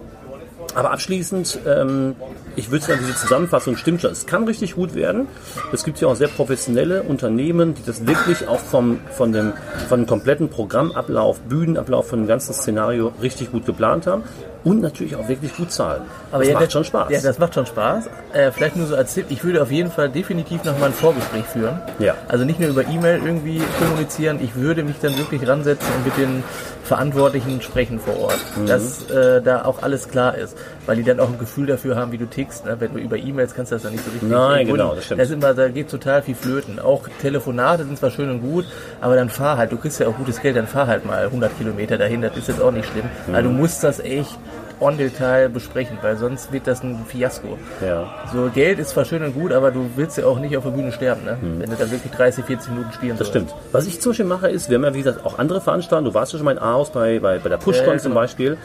[0.77, 2.15] Aber abschließend, ähm,
[2.55, 4.11] ich würde sagen, diese Zusammenfassung stimmt schon.
[4.11, 5.27] Es kann richtig gut werden.
[5.73, 9.53] Es gibt ja auch sehr professionelle Unternehmen, die das wirklich auch vom, von, dem,
[9.89, 14.21] von dem kompletten Programmablauf, Bühnenablauf, von dem ganzen Szenario richtig gut geplant haben.
[14.63, 16.01] Und natürlich auch wirklich gut zahlen.
[16.31, 17.09] Aber das ja, macht das- schon Spaß.
[17.11, 18.05] Ja, das macht schon Spaß.
[18.33, 21.45] Äh, vielleicht nur so als Tipp, ich würde auf jeden Fall definitiv nochmal ein Vorgespräch
[21.45, 21.79] führen.
[21.99, 22.13] Ja.
[22.27, 26.17] Also nicht nur über E-Mail irgendwie kommunizieren, ich würde mich dann wirklich ransetzen und mit
[26.17, 26.43] den
[26.87, 28.39] Verantwortlichen sprechen vor Ort.
[28.55, 28.65] Mhm.
[28.65, 30.57] Dass äh, da auch alles klar ist.
[30.85, 32.65] Weil die dann auch ein Gefühl dafür haben, wie du tickst.
[32.65, 32.77] Ne?
[32.79, 35.21] Wenn du über E-Mails kannst du das dann nicht so richtig Nein, genau, das stimmt.
[35.21, 36.79] Das immer, da geht total viel flöten.
[36.79, 38.65] Auch Telefonate sind zwar schön und gut,
[39.01, 39.71] aber dann fahr halt.
[39.73, 42.21] Du kriegst ja auch gutes Geld, dann fahr halt mal 100 Kilometer dahin.
[42.21, 43.05] Das ist jetzt auch nicht schlimm.
[43.27, 43.35] Mhm.
[43.35, 44.37] Also du musst das echt
[44.79, 47.57] on Detail besprechen, weil sonst wird das ein Fiasko.
[47.85, 48.07] Ja.
[48.31, 50.71] So, Geld ist zwar schön und gut, aber du willst ja auch nicht auf der
[50.71, 51.37] Bühne sterben, ne?
[51.41, 53.19] Wenn du da wirklich 30, 40 Minuten spielen Mhm.
[53.19, 53.53] Das stimmt.
[53.71, 56.11] Was ich zum Beispiel mache, ist, wir haben ja wie gesagt auch andere Veranstaltungen.
[56.11, 58.11] Du warst ja schon mal in Aarhus bei, bei, bei der PushCon Ja, ja, zum
[58.11, 58.21] genau.
[58.21, 58.57] Beispiel.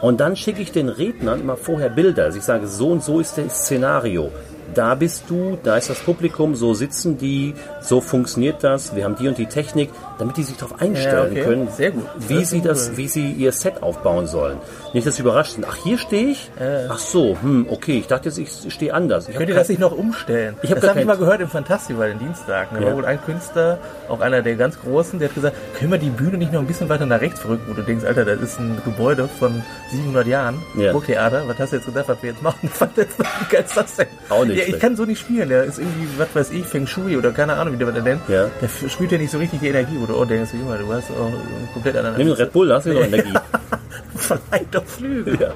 [0.00, 2.24] Und dann schicke ich den Rednern immer vorher Bilder.
[2.24, 4.30] Also ich sage, so und so ist das Szenario.
[4.74, 9.16] Da bist du, da ist das Publikum, so sitzen die, so funktioniert das, wir haben
[9.16, 11.42] die und die Technik, damit die sich darauf einstellen okay.
[11.42, 12.06] können, Sehr gut.
[12.18, 14.58] wie Das sie das, wie sie ihr Set aufbauen sollen.
[14.92, 15.66] Nicht, dass sie überrascht sind.
[15.68, 16.50] Ach, hier stehe ich?
[16.88, 19.28] Ach so, hm, okay, ich dachte jetzt, ich stehe anders.
[19.28, 20.56] Ich Könnt ihr das nicht noch umstellen?
[20.62, 22.68] Ich hab das habe ich mal gehört im Fantasival, den Dienstag.
[22.72, 22.86] Da Ja.
[22.86, 23.78] war wohl ein Künstler,
[24.08, 26.66] auch einer der ganz Großen, der hat gesagt, können wir die Bühne nicht noch ein
[26.66, 27.64] bisschen weiter nach rechts verrücken?
[27.68, 30.60] Wo du denkst, Alter, das ist ein Gebäude von 700 Jahren.
[30.76, 30.92] Ja.
[30.92, 31.42] Burgtheater.
[31.46, 32.70] Was hast du jetzt gedacht, was wir jetzt machen?
[32.80, 34.06] Wie geil ist das denn?
[34.28, 35.48] Auch nicht Ja, ich kann so nicht spielen.
[35.48, 38.20] Der ist irgendwie, was weiß ich, Feng Shui oder keine Ahnung, wie der das nennt.
[38.28, 38.46] Ja.
[38.60, 41.26] Der spürt ja nicht so richtig die Energie, du auch denkst, Junge, du hast auch
[41.26, 42.16] einen komplett anderen...
[42.16, 43.32] Nimm den Red Bull, da hast du noch Energie.
[44.14, 45.38] Verleiht doch Flügel.
[45.40, 45.52] ja.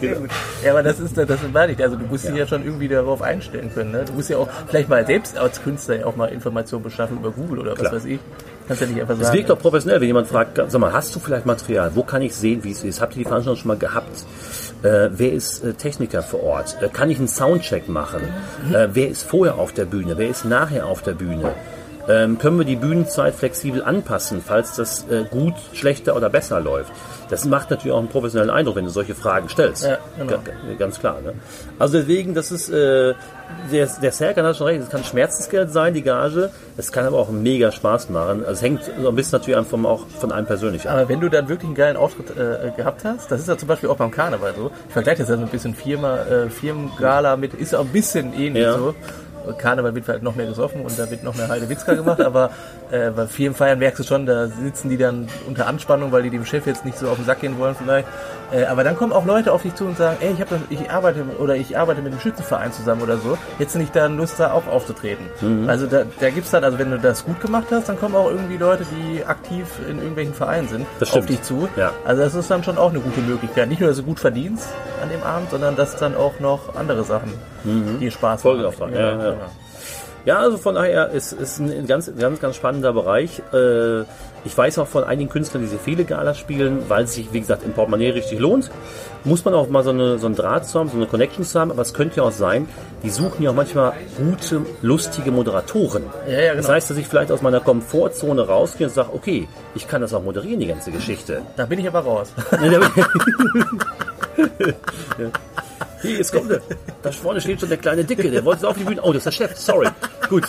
[0.00, 0.30] Sehr gut.
[0.64, 1.82] Ja, aber das ist das meine ich.
[1.82, 3.92] Also du musst dich ja schon irgendwie darauf einstellen können.
[3.92, 4.04] Ne?
[4.04, 7.30] Du musst ja auch vielleicht mal selbst als Künstler ja auch mal Informationen beschaffen über
[7.30, 7.92] Google oder was Klar.
[7.92, 8.20] weiß ich.
[8.66, 9.36] Kannst ja nicht einfach sagen.
[9.36, 11.90] wirkt doch professionell, wenn jemand fragt, sag mal, hast du vielleicht Material?
[11.94, 13.00] Wo kann ich sehen, wie es ist?
[13.00, 14.24] Habt ihr die Veranstaltung schon mal gehabt?
[14.82, 16.76] Äh, wer ist äh, Techniker vor Ort?
[16.80, 18.22] Äh, kann ich einen Soundcheck machen?
[18.72, 20.16] Äh, wer ist vorher auf der Bühne?
[20.16, 21.52] Wer ist nachher auf der Bühne?
[22.10, 26.92] Ähm, können wir die Bühnenzeit flexibel anpassen, falls das äh, gut, schlechter oder besser läuft?
[27.28, 29.84] Das macht natürlich auch einen professionellen Eindruck, wenn du solche Fragen stellst.
[29.84, 30.32] Ja, genau.
[30.32, 31.20] Ga- ga- Ganz klar.
[31.22, 31.34] Ne?
[31.78, 33.14] Also deswegen, das ist, äh,
[33.70, 36.50] der, der Serkan hat schon recht, es kann Schmerzensgeld sein, die Gage.
[36.76, 38.40] Es kann aber auch mega Spaß machen.
[38.40, 40.96] Also es hängt so ein bisschen natürlich einfach auch von einem persönlich ab.
[40.96, 43.68] aber wenn du dann wirklich einen geilen Auftritt äh, gehabt hast, das ist ja zum
[43.68, 44.72] Beispiel auch beim Karneval so.
[44.88, 48.32] Ich vergleiche das ja so ein bisschen Firma, äh, Firmengala mit, ist auch ein bisschen
[48.34, 48.76] ähnlich Ja.
[48.76, 48.94] so.
[49.58, 52.50] Karneval wird halt noch mehr gesoffen und da wird noch mehr Heidewitzka gemacht, aber
[52.90, 56.30] äh, bei vielen Feiern merkst du schon, da sitzen die dann unter Anspannung, weil die
[56.30, 58.06] dem Chef jetzt nicht so auf den Sack gehen wollen vielleicht.
[58.52, 60.58] Äh, aber dann kommen auch Leute auf dich zu und sagen, ey, ich, hab, das-
[60.70, 63.38] ich arbeite oder ich arbeite mit einem Schützenverein zusammen oder so.
[63.58, 65.24] Hättest du nicht da Lust, da auch aufzutreten?
[65.40, 65.68] Mhm.
[65.68, 68.28] Also da, da gibt's dann, also wenn du das gut gemacht hast, dann kommen auch
[68.28, 71.68] irgendwie Leute, die aktiv in irgendwelchen Vereinen sind, auf dich zu.
[71.76, 71.92] Ja.
[72.04, 73.68] Also das ist dann schon auch eine gute Möglichkeit.
[73.68, 74.66] Nicht nur, dass du gut verdienst
[75.00, 77.32] an dem Abend, sondern dass dann auch noch andere Sachen
[78.00, 78.38] dir Spaß machen.
[78.56, 79.50] Folgeauftrag, ja, ja.
[80.26, 83.40] Ja, also von daher ist es ein ganz, ganz, ganz spannender Bereich.
[83.54, 84.02] Äh,
[84.44, 87.40] Ich weiß auch von einigen Künstlern, die sehr viele Galas spielen, weil es sich, wie
[87.40, 88.70] gesagt, im Portemonnaie richtig lohnt.
[89.24, 91.58] Muss man auch mal so, eine, so einen Draht zu haben, so eine Connection zu
[91.60, 91.70] haben.
[91.70, 92.66] Aber es könnte ja auch sein,
[93.02, 96.04] die suchen ja auch manchmal gute, lustige Moderatoren.
[96.26, 96.62] Ja, ja, genau.
[96.62, 100.12] Das heißt, dass ich vielleicht aus meiner Komfortzone rausgehe und sage, okay, ich kann das
[100.14, 101.42] auch moderieren, die ganze Geschichte.
[101.56, 102.32] Da bin ich aber raus.
[106.02, 106.60] Hier, jetzt kommt der.
[107.02, 109.00] Da vorne steht schon der kleine Dicke, der wollte auf die Bühne.
[109.02, 109.88] Oh, das ist der Chef, sorry.
[110.28, 110.48] Gut,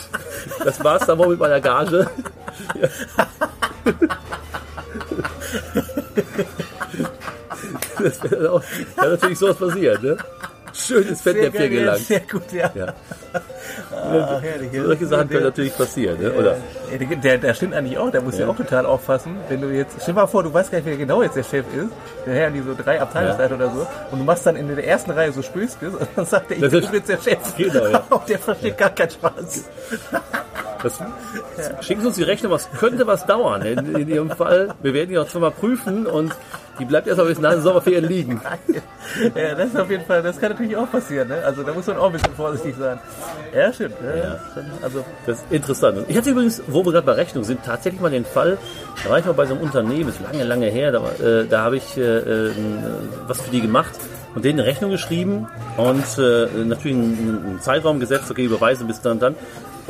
[0.64, 2.10] das war's dann wohl mit meiner Gage.
[8.02, 8.62] Das wäre
[8.98, 10.18] natürlich sowas passieren, ne?
[10.88, 12.00] Schönes Fettnäpfchen gelangt.
[12.00, 12.72] Sehr gut, ja.
[12.74, 12.94] Ja.
[13.91, 14.72] Ah, herrlich.
[14.74, 16.32] Solche Sachen können natürlich passieren, ne?
[16.34, 16.58] Oder?
[16.91, 18.48] Ja, der, der, der stimmt eigentlich auch, der muss ja.
[18.48, 20.98] auch total aufpassen, wenn du jetzt, stell dir mal vor, du weißt gar nicht, wer
[20.98, 21.91] genau jetzt der Chef ist,
[22.26, 25.12] der Herr die so drei Abteilungsleiter oder so, und du machst dann in der ersten
[25.12, 27.38] Reihe so Spöskes und dann sagt er, ich bin jetzt der Chef.
[27.58, 28.04] Genau, ja.
[28.10, 29.65] Und der versteht gar keinen Spaß.
[30.84, 31.00] Das,
[31.86, 33.62] schicken Sie uns die Rechnung, was könnte was dauern?
[33.62, 36.34] In, in Ihrem Fall, wir werden die noch zweimal prüfen und
[36.80, 38.41] die bleibt erst mal bis nach den Sommerferien liegen.
[39.36, 41.44] Ja, das ist auf jeden Fall, das kann natürlich auch passieren, ne?
[41.44, 42.98] Also da muss man auch ein bisschen vorsichtig sein.
[43.54, 43.96] Ja, stimmt.
[44.02, 44.39] Ja, Ja.
[44.82, 46.06] Also, Das ist interessant.
[46.08, 48.58] Ich hatte übrigens, wo wir gerade bei Rechnung sind, tatsächlich mal den Fall,
[49.04, 51.62] da war ich mal bei so einem Unternehmen, ist lange, lange her, da, äh, da
[51.63, 52.52] habe ich äh, äh,
[53.28, 53.91] was für die gemacht
[54.34, 59.02] und denen eine Rechnung geschrieben und äh, natürlich einen, einen Zeitraum gesetzt, okay, überweisen bis
[59.02, 59.36] dann und dann.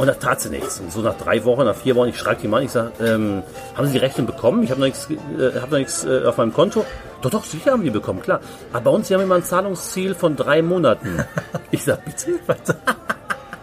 [0.02, 0.80] Und da tat sie nichts.
[0.80, 2.92] Und so nach drei Wochen, nach vier Wochen, ich schreibe die mal an, ich sage,
[3.02, 3.44] ähm,
[3.76, 4.64] haben Sie die Rechnung bekommen?
[4.64, 6.84] Ich habe noch nichts, äh, hab noch nichts äh, auf meinem Konto.
[7.22, 8.40] Doch, doch, sicher haben die bekommen, klar.
[8.74, 11.24] Aber bei uns, Sie haben immer ein Zahlungsziel von drei Monaten.
[11.74, 12.40] Ich sage, bitte?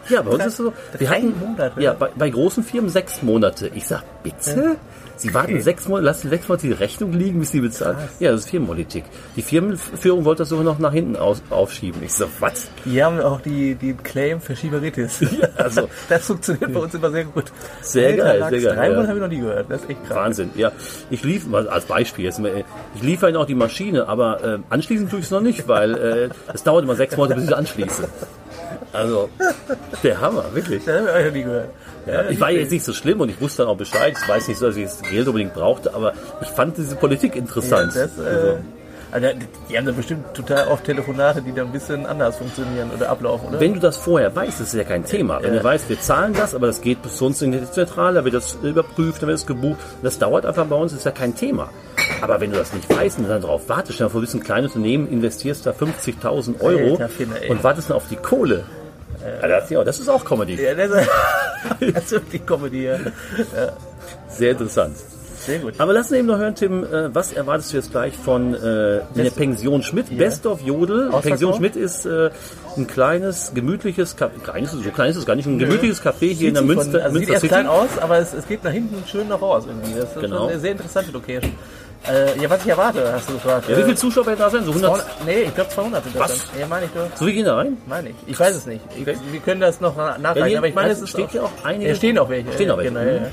[0.09, 0.73] Ja, bei uns ist es so.
[0.97, 1.83] Wir hatten, Monate?
[1.83, 3.71] Ja, bei, bei großen Firmen sechs Monate.
[3.75, 4.77] Ich sag, bitte?
[5.19, 7.97] Sie warten sechs Monate, lassen sechs Monate die Rechnung liegen, bis sie bezahlen.
[8.21, 9.05] Ja, das ist Firmenpolitik.
[9.37, 12.03] Die Firmenführung wollte das sogar noch nach hinten aus, aufschieben.
[12.05, 12.69] Ich so, was?
[12.85, 15.21] Die haben auch die, die Claim für Schieberitis.
[15.57, 17.45] also- das funktioniert bei uns immer sehr gut.
[17.83, 18.91] Sehr geil, Lachs, sehr geil, Drei ja.
[18.95, 19.67] Monate habe ich noch nie gehört.
[19.69, 20.17] Das ist echt krass.
[20.17, 20.73] Wahnsinn, ja.
[21.11, 24.59] Ich liefere, mal als Beispiel jetzt, mal, ich liefere Ihnen auch die Maschine, aber äh,
[24.71, 27.49] anschließen tue ich es noch nicht, weil äh, es dauert immer sechs Monate, bis ich
[27.51, 28.09] sie anschließe.
[28.93, 29.29] Also,
[30.03, 30.85] der Hammer, wirklich.
[30.85, 31.69] Das habe ich auch noch nie gehört.
[32.07, 34.15] Ja, ich war jetzt nicht so schlimm und ich wusste dann auch Bescheid.
[34.21, 37.37] Ich weiß nicht so, dass ich das Geld unbedingt brauchte, aber ich fand diese Politik
[37.37, 37.95] interessant.
[37.95, 38.57] Ja, das, äh,
[39.11, 39.27] also,
[39.71, 43.49] die haben da bestimmt total oft Telefonate, die dann ein bisschen anders funktionieren oder ablaufen,
[43.49, 43.61] oder?
[43.61, 45.43] Wenn du das vorher weißt, ist es ja kein Thema.
[45.43, 45.61] Wenn Ja.
[45.61, 48.25] du weißt, wir zahlen das, aber das geht bis zu uns in die Zentrale, da
[48.25, 49.79] wird das überprüft, dann wird es gebucht.
[50.03, 51.71] Das dauert einfach bei uns, ist ja kein Thema.
[52.21, 54.43] Aber wenn du das nicht weißt und dann darauf wartest, dir vor, du bist ein
[54.43, 58.65] kleines Unternehmen, investierst da 50.000 Euro Alter Finne, und wartest dann auf die Kohle.
[59.43, 60.55] Ja, das, ja, das ist auch Comedy.
[60.63, 60.91] ja, das,
[61.81, 62.85] das ist wirklich Comedy.
[62.87, 62.97] Ja.
[64.29, 64.97] Sehr interessant.
[65.41, 65.75] Sehr gut.
[65.79, 69.01] Aber lass uns eben noch hören, Tim, äh, was erwartest du jetzt gleich von äh,
[69.15, 70.17] der Pension Schmidt?
[70.19, 71.05] Best of Jodel.
[71.09, 71.23] Ausverkauf?
[71.23, 72.31] Pension Schmidt ist äh,
[72.77, 76.49] ein kleines, gemütliches, Café, kleines, so klein ist es gar nicht, ein gemütliches Café hier
[76.49, 77.49] in der Sieht Münster, von, also sieht Münster erst City.
[77.55, 79.99] klein aus, aber es, es geht nach hinten schön noch raus irgendwie.
[79.99, 80.49] Das ist Genau.
[80.49, 81.53] eine sehr interessante Location.
[82.07, 83.69] Äh, ja, was ich erwarte, hast du gefragt.
[83.69, 84.65] Ja, wie viele Zuschauer werden da sein?
[84.65, 84.91] So 100?
[84.97, 86.39] 200, nee, ich glaube 200 sind das Was?
[86.53, 86.61] dann.
[86.61, 87.17] Ja, meine ich doch.
[87.19, 87.77] So wie gehen da rein?
[87.87, 88.15] Meine ich.
[88.27, 88.81] Ich weiß es nicht.
[88.97, 89.17] Ich, Okay.
[89.31, 91.45] Wir können das noch na- Ja, nachreichen, hier- aber ich meine, es ist steht hier
[91.45, 92.53] auch einige- Ja, stehen auch welche.
[92.53, 93.25] Stehen ja, auch welche, Genau, ja, mhm.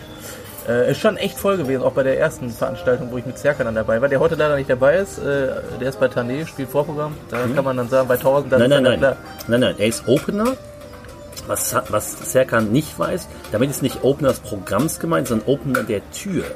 [0.68, 0.74] ja.
[0.74, 3.66] Äh, ist schon echt voll gewesen, auch bei der ersten Veranstaltung, wo ich mit Serkan
[3.68, 4.10] dann dabei war.
[4.10, 5.20] Der heute leider nicht dabei ist.
[5.20, 5.48] Äh,
[5.80, 7.16] der ist bei Tané, spielt Vorprogramm.
[7.30, 8.68] Da kann man dann sagen, bei 1000, dann Mhm.
[8.70, 9.00] Nein, ist nein, nein.
[9.00, 9.18] klar.
[9.48, 9.76] Nein, nein.
[9.78, 10.58] Er ist Opener.
[11.48, 16.02] Was, was Serkan nicht weiß, damit ist nicht Opener des Programms gemeint, sondern Opener der
[16.10, 16.44] Tür.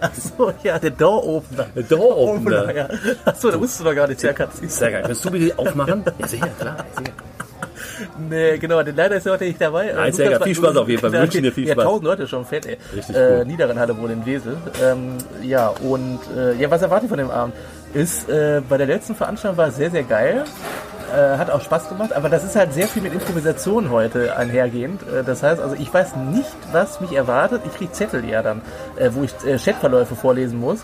[0.00, 1.66] Achso, ja, der Door Opener.
[1.74, 2.74] Der Door Opener.
[2.74, 2.88] ja.
[3.24, 4.48] Achso, da wusstest du doch gar nicht, Serkan.
[4.66, 6.04] Serkan, kannst du bitte aufmachen?
[6.18, 6.76] Ja, sicher, klar.
[6.96, 7.12] Sicher.
[8.30, 9.92] Nee, genau, denn leider ist er heute nicht dabei.
[9.94, 10.40] Nein, Äh, sehr geil.
[10.42, 11.12] Viel Spaß auf jeden Fall.
[11.12, 11.84] Wir Ja, wünschen dir viel Ja, Spaß.
[11.84, 12.78] 1000 Leute schon fett, ey.
[12.94, 13.44] Richtig äh, cool.
[13.44, 14.56] Niederrhein wohl in Wesel.
[14.82, 17.54] Ähm, ja, und äh, ja, was erwarte ich von dem Abend?
[17.92, 20.44] Ist, äh, bei der letzten Veranstaltung war es sehr, sehr geil.
[21.10, 25.02] Äh, hat auch Spaß gemacht, aber das ist halt sehr viel mit Improvisation heute einhergehend.
[25.02, 27.62] Äh, das heißt, also ich weiß nicht, was mich erwartet.
[27.66, 28.62] Ich krieg Zettel ja dann,
[28.96, 30.80] äh, wo ich Chatverläufe vorlesen muss.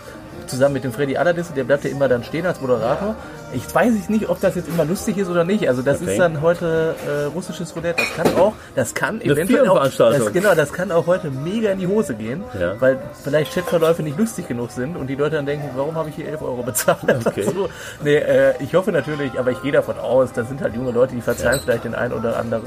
[0.47, 3.15] Zusammen mit dem Freddy Aladis, der bleibt ja immer dann stehen als Moderator.
[3.53, 5.67] Ich weiß nicht, ob das jetzt immer lustig ist oder nicht.
[5.69, 6.11] Also das Okay.
[6.11, 8.01] ist dann heute äh, russisches Roulette.
[8.01, 11.79] Das kann auch, das kann eventuell auch, das, genau, das kann auch heute mega in
[11.79, 12.79] die Hose gehen, Ja.
[12.81, 16.15] weil vielleicht Chatverläufe nicht lustig genug sind und die Leute dann denken, warum habe ich
[16.15, 16.97] hier 11 Euro bezahlt?
[17.27, 17.43] Okay.
[17.43, 17.69] So.
[18.03, 21.15] Nee, äh, ich hoffe natürlich, aber ich gehe davon aus, das sind halt junge Leute,
[21.15, 22.63] die verzeihen vielleicht den einen oder anderen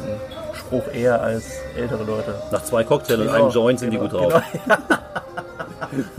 [0.54, 1.44] Spruch eher als
[1.76, 2.34] ältere Leute.
[2.52, 4.42] Nach zwei Cocktails und Genau, einem Joint sind genau, die gut drauf.
[4.52, 4.76] Genau.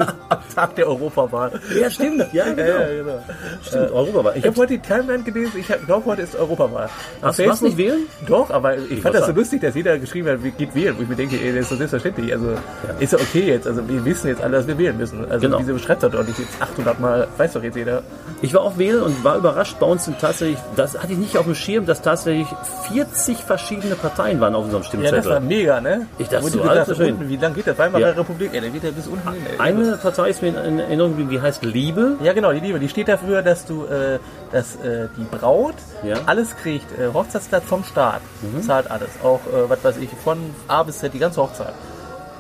[0.54, 1.60] Tag der Europawahl.
[1.80, 2.20] Ja, stimmt.
[2.34, 2.62] Ja, Ja, genau.
[2.64, 3.24] ja, genau.
[3.66, 4.32] Stimmt, Europawahl.
[4.34, 6.90] Ich Ich habe hab, heute die Timeline gelesen, ich glaube, heute ist Europawahl.
[7.22, 8.00] Auf du warst nicht wählen?
[8.28, 10.96] Doch, aber ich, fand wollte das so lustig, dass jeder geschrieben hat, wie geht wählen.
[10.98, 12.32] Wo ich mir denke, ey, das ist doch selbstverständlich.
[12.34, 12.54] Also
[13.00, 13.68] ist ja okay jetzt.
[13.68, 15.30] Also wir wissen jetzt alle, dass wir wählen müssen.
[15.30, 15.60] Also Genau.
[15.60, 17.28] wieso schreibt doch nicht jetzt 800 Mal?
[17.38, 18.04] Weiß doch jetzt jeder.
[18.42, 19.78] ich war auch wählen und war überrascht.
[19.80, 22.48] Bei uns sind tatsächlich, das hatte ich nicht auf dem Schirm, dass tatsächlich
[22.92, 25.42] 40 verschiedene Parteien waren auf unserem Ja, das war Stimmzettel.
[25.42, 26.08] mega, ne?
[26.18, 27.78] Ich dachte so, gedacht hast, unten, wie lang geht das?
[27.78, 28.10] Weimarer Ja.
[28.12, 28.50] Republik?
[28.54, 29.42] Ey, der geht ja bis unten hin.
[29.54, 29.60] Ey.
[29.60, 32.18] Eine Partei ist mir in Erinnerung, geblieben, die heißt Liebe.
[32.22, 32.80] Ja, genau, die Liebe.
[32.80, 34.20] Die steht dafür, dass du, äh,
[34.52, 36.16] dass äh, die Braut Ja.
[36.26, 36.92] alles kriegt.
[37.00, 38.22] Äh, Hochzeitskleid vom Staat.
[38.66, 39.10] Zahlt alles.
[39.24, 40.38] Auch, äh, was weiß ich, von
[40.68, 41.74] A bis Z, die ganze Hochzeit.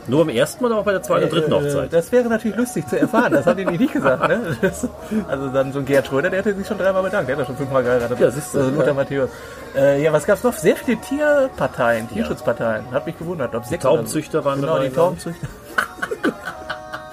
[0.07, 1.93] Nur beim ersten oder auch bei der zweiten und dritten Äh, Hochzeit?
[1.93, 3.33] Das wäre natürlich lustig zu erfahren.
[3.33, 4.27] Das haben die nicht gesagt.
[4.27, 4.57] Ne?
[4.59, 4.87] Das,
[5.27, 7.29] also dann so ein Gerd Schröder, der hätte sich schon dreimal bedankt.
[7.29, 8.19] Der hat ja schon fünfmal geheiratet.
[8.19, 8.59] Ja, siehst du.
[8.59, 8.93] Also Lothar Ja.
[8.95, 9.29] Matthäus.
[9.75, 10.53] Äh, ja, was gab's noch?
[10.53, 12.91] Sehr viele Tierparteien, Tierschutzparteien.
[12.91, 13.53] Hat mich gewundert.
[13.53, 13.77] Ob so.
[13.77, 15.23] Taubenzüchter waren Genau, dabei, die glaub ich.
[15.23, 15.47] Taubenzüchter.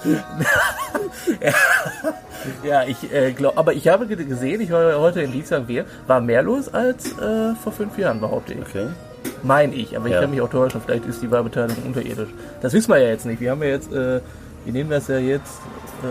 [2.65, 5.85] ja, ich äh, glaube, aber ich habe ge- gesehen, ich war heute in Dienstag wir,
[6.07, 8.61] war mehr los als äh, vor fünf Jahren, behaupte ich.
[8.61, 8.89] Okay.
[9.43, 10.21] Mein ich, aber ich Ja.
[10.21, 12.29] kann mich auch täuschen, vielleicht ist die Wahlbeteiligung unterirdisch.
[12.61, 13.41] Das wissen wir ja jetzt nicht.
[13.41, 14.21] Wir haben ja jetzt, äh,
[14.65, 15.61] wir nehmen das ja jetzt,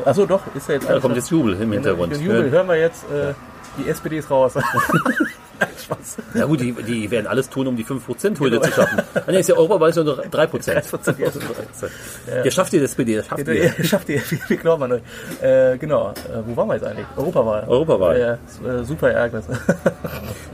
[0.06, 2.16] äh, achso doch, ist ja jetzt Da kommt jetzt Jubel im Hintergrund.
[2.18, 3.34] Jubel, hören wir jetzt, äh,
[3.78, 4.54] die SPD ist raus.
[5.84, 6.18] Spaß.
[6.36, 9.02] Ja gut, die, die werden alles tun, um die 5%-Hürde zu schaffen.
[9.28, 10.30] Ah, nee, ist ja ja nur 3%.
[10.32, 12.44] 3%, ja.
[12.44, 13.54] Ja, schafft ihr das SPD, das schafft ihr.
[13.78, 15.02] Ihr schafft ihr, wir, wir glauben an euch.
[15.42, 16.14] Äh, genau, äh,
[16.46, 17.06] wo waren wir jetzt eigentlich?
[17.18, 17.66] Europawahl.
[17.68, 18.20] Europawahl.
[18.20, 19.46] Ja, super Ereignis.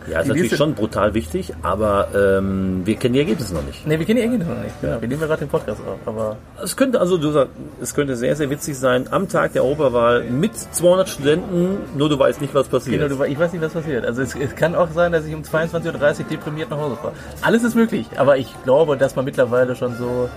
[0.05, 3.87] Ja, ist Die natürlich schon brutal wichtig, aber ähm, wir kennen die Ergebnisse noch nicht.
[3.87, 4.81] ne, wir kennen die Ergebnisse noch nicht.
[4.81, 5.97] Genau, wir nehmen ja gerade den Podcast auf.
[6.05, 9.63] Aber Es könnte also, du sagst, es könnte sehr, sehr witzig sein, am Tag der
[9.63, 12.99] Europawahl mit 200 Studenten, nur du weißt nicht, was passiert.
[13.01, 14.05] genau, du, ich weiß nicht, was passiert.
[14.05, 17.13] Also es, es kann auch sein, dass ich um 22.30 Uhr deprimiert nach Hause fahre.
[17.41, 20.29] Alles ist möglich, aber ich glaube, dass man mittlerweile schon so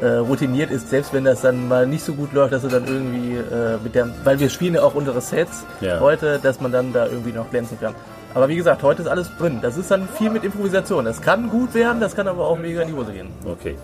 [0.00, 2.86] äh, routiniert ist, selbst wenn das dann mal nicht so gut läuft, dass du dann
[2.86, 6.00] irgendwie äh, mit der, weil wir spielen ja auch unsere Sets Ja.
[6.00, 7.94] heute, dass man dann da irgendwie noch glänzen kann.
[8.34, 9.58] Aber wie gesagt, heute ist alles drin.
[9.60, 11.04] Das ist dann viel mit Improvisation.
[11.04, 13.28] Das kann gut werden, das kann aber auch mega in die Hose gehen.
[13.44, 13.76] Okay.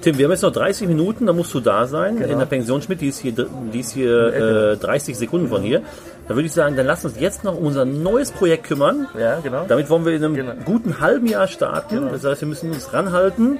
[0.00, 2.18] Tim, wir haben jetzt noch 30 Minuten, da musst du da sein.
[2.18, 2.32] Genau.
[2.32, 5.82] In der Pension Schmidt, die ist hier, die ist hier äh, 30 Sekunden von hier.
[6.28, 9.06] Da würde ich sagen, dann lass uns jetzt noch um unser neues Projekt kümmern.
[9.18, 9.64] Ja, genau.
[9.68, 10.52] Damit wollen wir in einem Genau.
[10.64, 12.08] guten halben Jahr starten.
[12.10, 13.58] Das heißt, wir müssen uns ranhalten.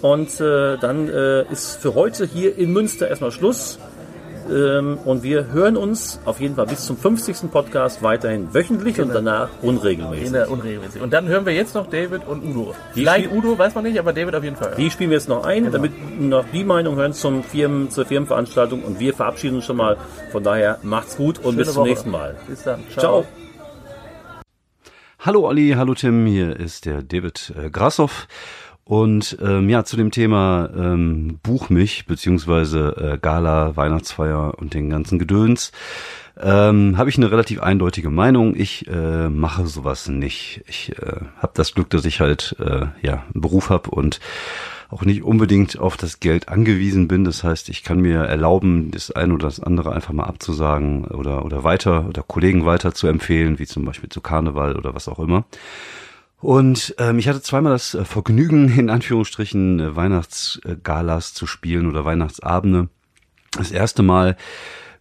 [0.00, 3.78] Und äh, dann äh, ist für heute hier in Münster erstmal Schluss.
[4.50, 7.50] Ähm, und wir hören uns auf jeden Fall bis zum 50.
[7.50, 10.26] Podcast weiterhin wöchentlich und danach unregelmäßig.
[10.26, 11.00] In der unregelmäßig.
[11.02, 12.74] Und dann hören wir jetzt noch David und Udo.
[12.92, 14.74] Vielleicht spiel- Udo, weiß man nicht, aber David auf jeden Fall.
[14.76, 18.82] Die spielen wir jetzt noch ein, damit noch die Meinung hören zum Firmen, zur Firmenveranstaltung
[18.82, 19.96] und wir verabschieden uns schon mal.
[20.30, 21.88] Von daher macht's gut und Schöne bis zum Woche.
[21.88, 22.36] nächsten Mal.
[22.46, 22.80] Bis dann.
[22.96, 23.24] Ciao.
[25.20, 28.26] Hallo Olli, hallo Tim, hier ist der David äh, Grassoff.
[28.84, 34.90] Und ähm, ja, zu dem Thema ähm, Buch mich, beziehungsweise äh, Gala, Weihnachtsfeier und den
[34.90, 35.72] ganzen Gedöns,
[36.38, 38.54] ähm, habe ich eine relativ eindeutige Meinung.
[38.56, 40.62] Ich äh, mache sowas nicht.
[40.66, 44.20] Ich äh, habe das Glück, dass ich halt äh, ja einen Beruf habe und
[44.90, 47.24] auch nicht unbedingt auf das Geld angewiesen bin.
[47.24, 51.44] Das heißt, ich kann mir erlauben, das eine oder das andere einfach mal abzusagen oder,
[51.44, 55.18] oder weiter oder Kollegen weiter zu empfehlen, wie zum Beispiel zu Karneval oder was auch
[55.18, 55.46] immer.
[56.44, 62.04] Und ähm, ich hatte zweimal das äh, Vergnügen, in Anführungsstrichen äh, Weihnachtsgalas zu spielen oder
[62.04, 62.90] Weihnachtsabende.
[63.56, 64.36] Das erste Mal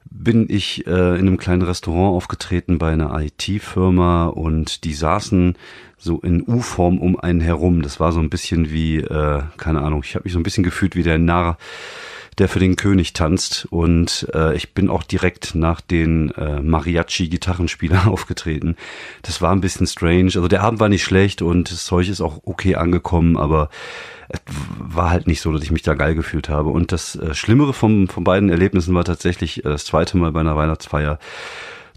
[0.05, 5.57] bin ich äh, in einem kleinen Restaurant aufgetreten bei einer IT-Firma und die saßen
[5.97, 7.81] so in U-Form um einen herum.
[7.81, 10.63] Das war so ein bisschen wie, äh, keine Ahnung, ich habe mich so ein bisschen
[10.63, 11.57] gefühlt wie der Narr,
[12.37, 13.67] der für den König tanzt.
[13.69, 18.75] Und äh, ich bin auch direkt nach den äh, Mariachi-Gitarrenspieler aufgetreten.
[19.21, 20.31] Das war ein bisschen strange.
[20.35, 23.69] Also der Abend war nicht schlecht und das Zeug ist auch okay angekommen, aber
[24.29, 24.39] es
[24.77, 26.69] war halt nicht so, dass ich mich da geil gefühlt habe.
[26.69, 30.39] Und das äh, Schlimmere vom, von beiden Erlebnissen war tatsächlich äh, das zweite Mal bei
[30.39, 31.19] einer Weihnachtsfeier.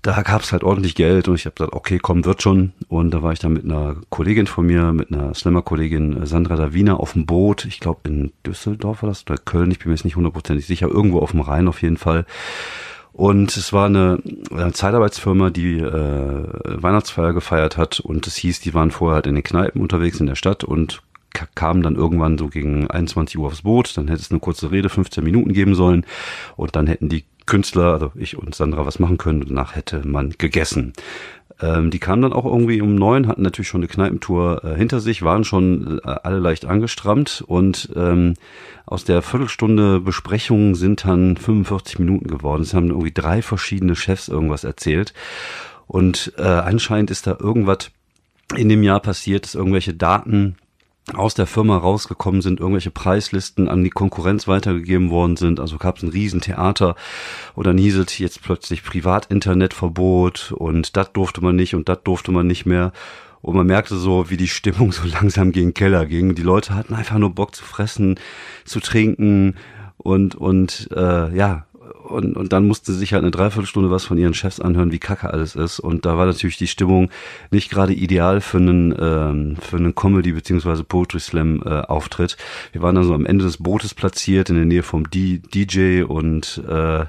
[0.07, 2.73] Da gab's halt ordentlich Geld und ich habe gesagt, okay, komm, wird schon.
[2.87, 6.55] Und da war ich dann mit einer Kollegin von mir, mit einer Slammer-Kollegin äh, Sandra
[6.55, 7.65] Davina auf dem Boot.
[7.65, 10.87] Ich glaube in Düsseldorf war das oder Köln, ich bin mir jetzt nicht hundertprozentig sicher,
[10.87, 12.25] irgendwo auf dem Rhein auf jeden Fall.
[13.13, 14.21] Und es war eine,
[14.57, 16.45] äh, Zeitarbeitsfirma, die äh,
[16.83, 20.27] Weihnachtsfeier gefeiert hat und es hieß, die waren vorher halt in den Kneipen unterwegs in
[20.27, 23.97] der Stadt und ka- kamen dann irgendwann so gegen 21 Uhr aufs Boot.
[23.97, 26.05] Dann hätte es eine kurze Rede, 15 Minuten geben sollen
[26.57, 30.31] und dann hätten die Künstler, also ich und Sandra, was machen können danach hätte man
[30.31, 30.93] gegessen.
[31.61, 35.01] Ähm, die kamen dann auch irgendwie um neun, hatten natürlich schon eine Kneipentour äh, hinter
[35.01, 38.35] sich, waren schon äh, alle leicht angestrammt und ähm,
[38.85, 42.63] aus der Viertelstunde Besprechung sind dann 45 Minuten geworden.
[42.63, 45.15] Es haben irgendwie drei verschiedene Chefs irgendwas erzählt
[45.87, 47.91] und äh, anscheinend ist da irgendwas
[48.55, 50.57] in dem Jahr passiert, dass irgendwelche Daten
[51.15, 55.61] aus der Firma rausgekommen sind, irgendwelche Preislisten an die Konkurrenz weitergegeben worden sind.
[55.61, 56.97] Also gab es ein Riesentheater
[57.55, 62.33] und dann hieß es jetzt plötzlich Privatinternetverbot und das durfte man nicht und das durfte
[62.33, 62.93] man nicht mehr.
[63.41, 66.35] Und man merkte so, wie die Stimmung so langsam gegen den Keller ging.
[66.35, 68.19] Die Leute hatten einfach nur Bock zu fressen,
[68.65, 69.55] zu trinken
[69.99, 71.66] und, und äh, ja,
[72.09, 75.31] und, und dann musste sich halt eine Dreiviertelstunde was von ihren Chefs anhören, wie kacke
[75.31, 75.81] alles ist.
[75.81, 77.11] Und da war natürlich die Stimmung
[77.51, 80.83] nicht gerade ideal für einen, ähm, für einen Comedy- bzw.
[80.83, 81.83] Poetry Slam äh.
[82.73, 86.03] Wir waren dann so am Ende des Bootes platziert, in der Nähe vom D DJ
[86.03, 87.05] und äh,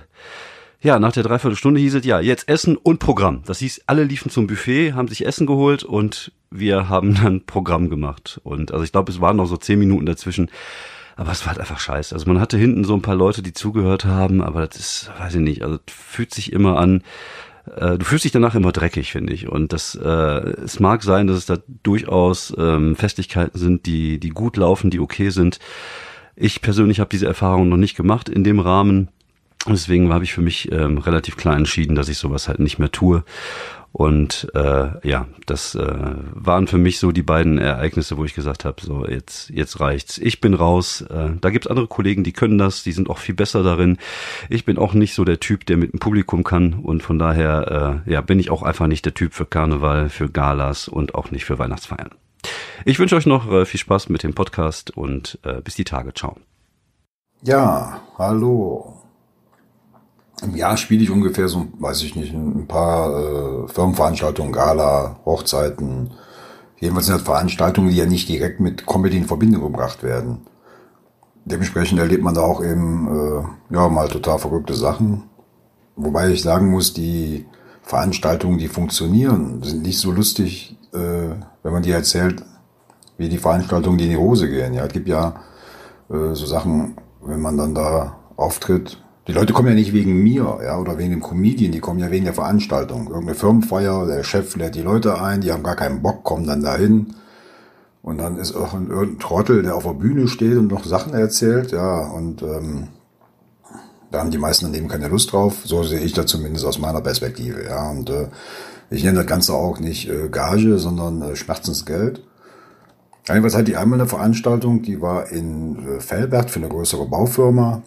[0.81, 3.41] ja, nach der Dreiviertelstunde hieß es, ja, jetzt Essen und Programm.
[3.45, 7.89] Das hieß, alle liefen zum Buffet, haben sich Essen geholt und wir haben dann Programm
[7.89, 8.39] gemacht.
[8.43, 10.49] Und also ich glaube, es waren noch so zehn Minuten dazwischen.
[11.17, 12.13] Aber es war halt einfach scheiße.
[12.13, 15.35] Also man hatte hinten so ein paar Leute, die zugehört haben, aber das ist, weiß
[15.35, 17.01] ich nicht, also fühlt sich immer an,
[17.75, 19.49] äh, du fühlst dich danach immer dreckig, finde ich.
[19.49, 24.29] Und das, äh, es mag sein, dass es da durchaus ähm, Festlichkeiten sind, die, die
[24.29, 25.59] gut laufen, die okay sind.
[26.35, 29.09] Ich persönlich habe diese Erfahrung noch nicht gemacht in dem Rahmen.
[29.67, 32.91] Deswegen habe ich für mich ähm, relativ klar entschieden, dass ich sowas halt nicht mehr
[32.91, 33.23] tue.
[33.97, 38.63] Und äh, ja, das äh, waren für mich so die beiden Ereignisse, wo ich gesagt
[38.63, 40.19] habe, so jetzt jetzt reicht's.
[40.19, 41.01] Ich bin raus.
[41.01, 43.97] Äh, da gibt's andere Kollegen, die können das, die sind auch viel besser darin.
[44.49, 48.03] Ich bin auch nicht so der Typ, der mit dem Publikum kann und von daher
[48.05, 51.31] äh, ja bin ich auch einfach nicht der Typ für Karneval, für Galas und auch
[51.31, 52.11] nicht für Weihnachtsfeiern.
[52.85, 56.13] Ich wünsche euch noch äh, viel Spaß mit dem Podcast und äh, bis die Tage.
[56.13, 56.37] Ciao.
[57.41, 58.96] Ja, hallo.
[60.43, 66.11] Im Jahr spiele ich ungefähr so, weiß ich nicht, ein paar äh, Firmenveranstaltungen, Gala, Hochzeiten.
[66.79, 70.41] Jedenfalls sind das Veranstaltungen, die ja nicht direkt mit Comedy in Verbindung gebracht werden.
[71.45, 75.23] Dementsprechend erlebt man da auch eben äh, ja mal total verrückte Sachen.
[75.95, 77.45] Wobei ich sagen muss, die
[77.81, 82.43] Veranstaltungen, die funktionieren, sind nicht so lustig, äh, wenn man die erzählt,
[83.17, 84.73] wie die Veranstaltungen, die in die Hose gehen.
[84.73, 85.41] Ja, es gibt ja
[86.09, 90.59] äh, so Sachen, wenn man dann da auftritt, Die Leute kommen ja nicht wegen mir,
[90.63, 93.07] ja, oder wegen dem Comedian, die kommen ja wegen der Veranstaltung.
[93.07, 96.63] Irgendeine Firmenfeier, der Chef lädt die Leute ein, die haben gar keinen Bock, kommen dann
[96.63, 97.13] dahin.
[98.01, 101.13] Und dann ist auch ein, irgendein Trottel, der auf der Bühne steht und noch Sachen
[101.13, 102.87] erzählt, ja, und ähm,
[104.11, 105.57] da haben die meisten dann eben keine Lust drauf.
[105.65, 107.89] So sehe ich das zumindest aus meiner Perspektive, ja.
[107.89, 108.27] Und äh,
[108.89, 112.23] ich nenne das Ganze auch nicht äh, Gage, sondern äh, Schmerzensgeld.
[113.27, 117.81] Jedenfalls hatte ich einmal eine Veranstaltung, die war in äh, Fellberg für eine größere Baufirma.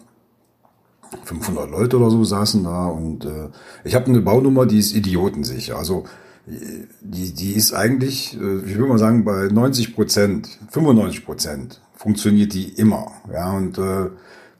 [1.23, 3.49] 500 Leute oder so saßen da und äh,
[3.83, 5.77] ich habe eine Baunummer, die ist idiotensicher.
[5.77, 6.05] Also
[6.45, 12.53] die, die ist eigentlich, äh, ich würde mal sagen, bei 90 Prozent, 95 Prozent funktioniert
[12.53, 13.11] die immer.
[13.31, 14.09] Ja, und äh,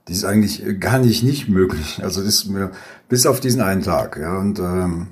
[0.07, 1.99] die ist eigentlich gar nicht nicht möglich.
[2.03, 2.71] Also das ist mir
[3.09, 4.17] bis auf diesen einen Tag.
[4.17, 5.07] Ja, und ähm,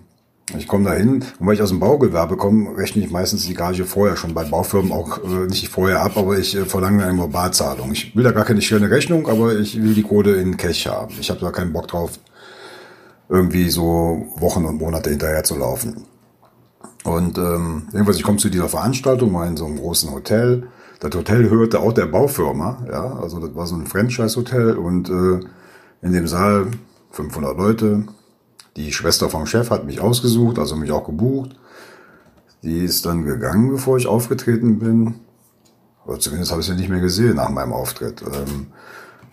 [0.58, 3.54] ich komme da hin und weil ich aus dem Baugewerbe komme, rechne ich meistens die
[3.54, 7.28] Gage vorher schon bei Baufirmen auch äh, nicht vorher ab, aber ich äh, verlange immer
[7.28, 7.92] Barzahlung.
[7.92, 11.16] Ich will da gar keine schöne Rechnung, aber ich will die Kohle in Cash haben.
[11.20, 12.20] Ich habe da keinen Bock drauf,
[13.28, 16.06] irgendwie so Wochen und Monate hinterher zu laufen.
[17.04, 20.68] Und ähm, jedenfalls, ich komme zu dieser Veranstaltung, war in so einem großen Hotel.
[21.00, 25.40] Das Hotel hörte auch der Baufirma, ja, also das war so ein Franchise-Hotel und äh,
[26.02, 26.68] in dem Saal
[27.12, 28.04] 500 Leute,
[28.76, 31.56] die Schwester vom Chef hat mich ausgesucht, also mich auch gebucht.
[32.64, 35.16] Die ist dann gegangen, bevor ich aufgetreten bin.
[36.06, 38.22] Oder zumindest habe ich sie nicht mehr gesehen nach meinem Auftritt.
[38.22, 38.68] Ähm,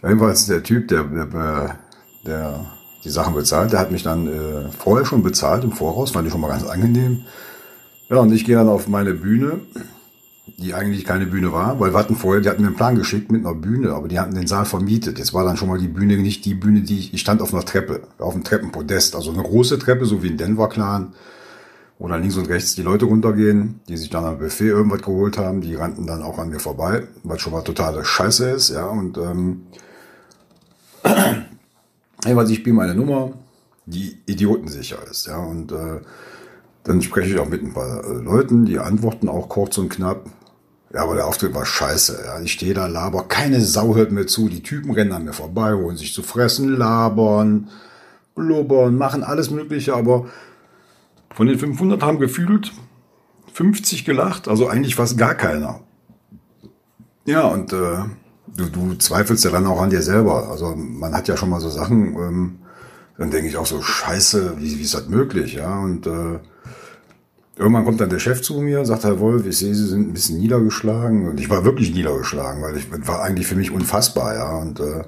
[0.03, 1.79] jedenfalls der Typ, der, der,
[2.25, 2.67] der
[3.05, 6.33] die Sachen bezahlt, der hat mich dann äh, vorher schon bezahlt im Voraus, fand ich
[6.33, 7.25] schon mal ganz angenehm.
[8.09, 9.61] Ja, und ich gehe dann auf meine Bühne,
[10.47, 13.33] die eigentlich keine Bühne war, weil wir hatten vorher, die hatten mir einen Plan geschickt
[13.33, 15.19] mit einer Bühne, aber die hatten den Saal vermietet.
[15.19, 17.53] Jetzt war dann schon mal die Bühne nicht die Bühne, die ich, ich stand auf
[17.53, 21.15] einer Treppe, auf einem Treppenpodest, also eine große Treppe, so wie in Denver Clan,
[21.99, 25.37] wo dann links und rechts die Leute runtergehen, die sich dann am Buffet irgendwas geholt
[25.37, 28.87] haben, die rannten dann auch an mir vorbei, was schon mal totale Scheiße ist, ja,
[28.87, 29.63] und ähm,
[32.25, 33.33] jedenfalls ich spiele meine Nummer,
[33.87, 36.01] die idiotensicher ist, ja, und äh,
[36.87, 40.27] dann spreche ich auch mit ein paar äh, Leuten, die antworten auch kurz und knapp.
[40.95, 42.23] Ja, aber der Auftritt war scheiße.
[42.25, 42.41] Ja.
[42.41, 44.49] Ich stehe da, laber, keine Sau hört mir zu.
[44.49, 47.69] Die Typen rennen an mir vorbei, holen sich zu fressen, labern,
[48.37, 49.95] blubbern, machen alles Mögliche.
[49.95, 50.27] Aber
[51.35, 52.73] von den 500 haben gefühlt
[53.53, 55.81] 50 gelacht, also eigentlich fast gar keiner.
[57.25, 58.05] Ja, und äh,
[58.57, 60.51] du, du zweifelst ja dann auch an dir selber.
[60.51, 62.59] Also man hat ja schon mal so Sachen, ähm,
[63.19, 65.55] dann denke ich auch so, scheiße, wie, wie ist das möglich?
[65.55, 66.39] Ja, und äh,
[67.59, 70.13] Irgendwann kommt dann der Chef zu mir, sagt Herr Wolf, ich sehe, Sie sind ein
[70.13, 71.29] bisschen niedergeschlagen.
[71.29, 74.57] Und ich war wirklich niedergeschlagen, weil ich war eigentlich für mich unfassbar, ja.
[74.59, 75.05] Und äh,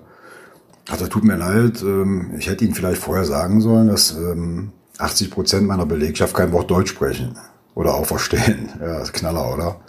[0.89, 4.73] hat er tut mir leid, ähm, ich hätte Ihnen vielleicht vorher sagen sollen, dass ähm,
[4.97, 7.37] 80 Prozent meiner Belegschaft kein Wort Deutsch sprechen
[7.75, 8.71] oder auch verstehen.
[8.81, 9.81] Ja, das ist Knaller, oder?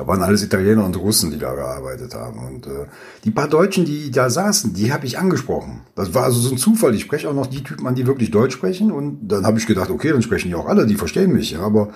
[0.00, 2.38] Da waren alles Italiener und Russen, die da gearbeitet haben.
[2.38, 2.86] Und äh,
[3.22, 5.82] die paar Deutschen, die da saßen, die habe ich angesprochen.
[5.94, 6.94] Das war also so ein Zufall.
[6.94, 8.92] Ich spreche auch noch die Typen an, die wirklich Deutsch sprechen.
[8.92, 11.50] Und dann habe ich gedacht, okay, dann sprechen die auch alle, die verstehen mich.
[11.50, 11.90] Ja, aber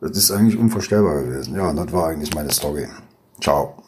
[0.00, 1.54] das ist eigentlich unvorstellbar gewesen.
[1.56, 2.88] Ja, und das war eigentlich meine Story.
[3.38, 3.82] Ciao.